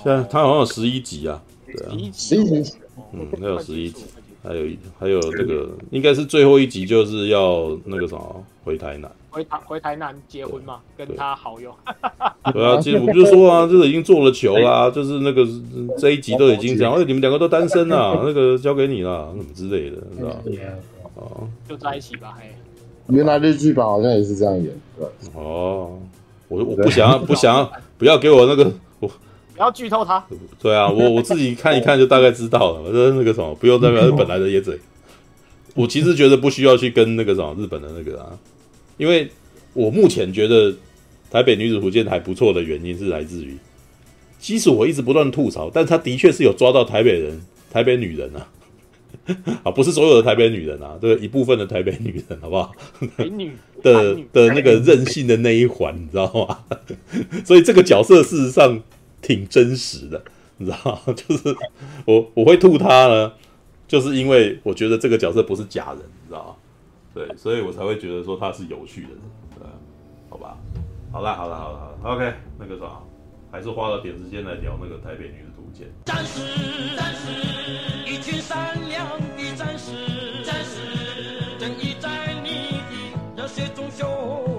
[0.01, 2.73] 现在他好像有十一集啊，对啊，十一集，
[3.11, 4.05] 嗯，那有十一集。
[4.41, 4.65] 还有
[4.99, 11.73] 还有这个应该是最后一集，就是要那个什么回台南，回台回台南结婚嘛，跟他好友。
[12.53, 15.45] 对啊，其实我就说啊，这 个已经做了球啦，就是那个
[15.97, 20.35] 这一集都已经讲，哎，你们两个都单身啦，那个交给你了，什么之类的，是吧？
[21.15, 22.45] 哦，就在一起吧，嘿。
[23.07, 24.65] 原来日剧版好像也是这样演，
[24.97, 25.07] 对。
[25.33, 25.99] 哦，
[26.47, 28.71] 我我不想要，不想要，不要给我那个
[29.59, 29.63] 我。
[29.63, 30.25] 不要剧透他。
[30.61, 32.81] 对啊，我我自己看一看就大概知道了。
[32.81, 34.79] 我说那个什么，不用代表是本来的野嘴。
[35.75, 38.31] 我其实觉得不需要去跟那个什么日本的那个啊，
[38.97, 39.29] 因为
[39.73, 40.73] 我目前觉得
[41.29, 43.57] 台北女子图鉴还不错的原因是来自于，
[44.39, 47.39] 即使我一直不断吐槽，但他的确是有抓到台北人、
[47.71, 48.47] 台北女人啊，
[49.63, 52.73] 啊，不是所有的台北女人啊，对，一部分的台北女人，好不好？
[53.17, 53.51] 美女
[53.83, 56.59] 的的那个任性的那一环，你知道吗？
[57.45, 58.81] 所以这个角色事实上。
[59.21, 60.21] 挺真实的，
[60.57, 61.01] 你知道？
[61.15, 61.55] 就是
[62.05, 63.33] 我我会吐他呢，
[63.87, 66.55] 就是因为我觉得这个角色不是假人，你知道吗？
[67.13, 69.17] 对，所以我才会觉得说他是有趣的人，
[69.57, 69.65] 对，
[70.29, 70.57] 好吧？
[71.11, 72.99] 好啦，好了，好了，好了，OK，那个啥，
[73.51, 75.87] 还是花了点时间来聊那个台北女的图鉴。
[76.05, 77.31] 战士，战士，
[78.05, 82.79] 一群善良的战士，战士，正义在你
[83.35, 84.58] 的热血中汹涌。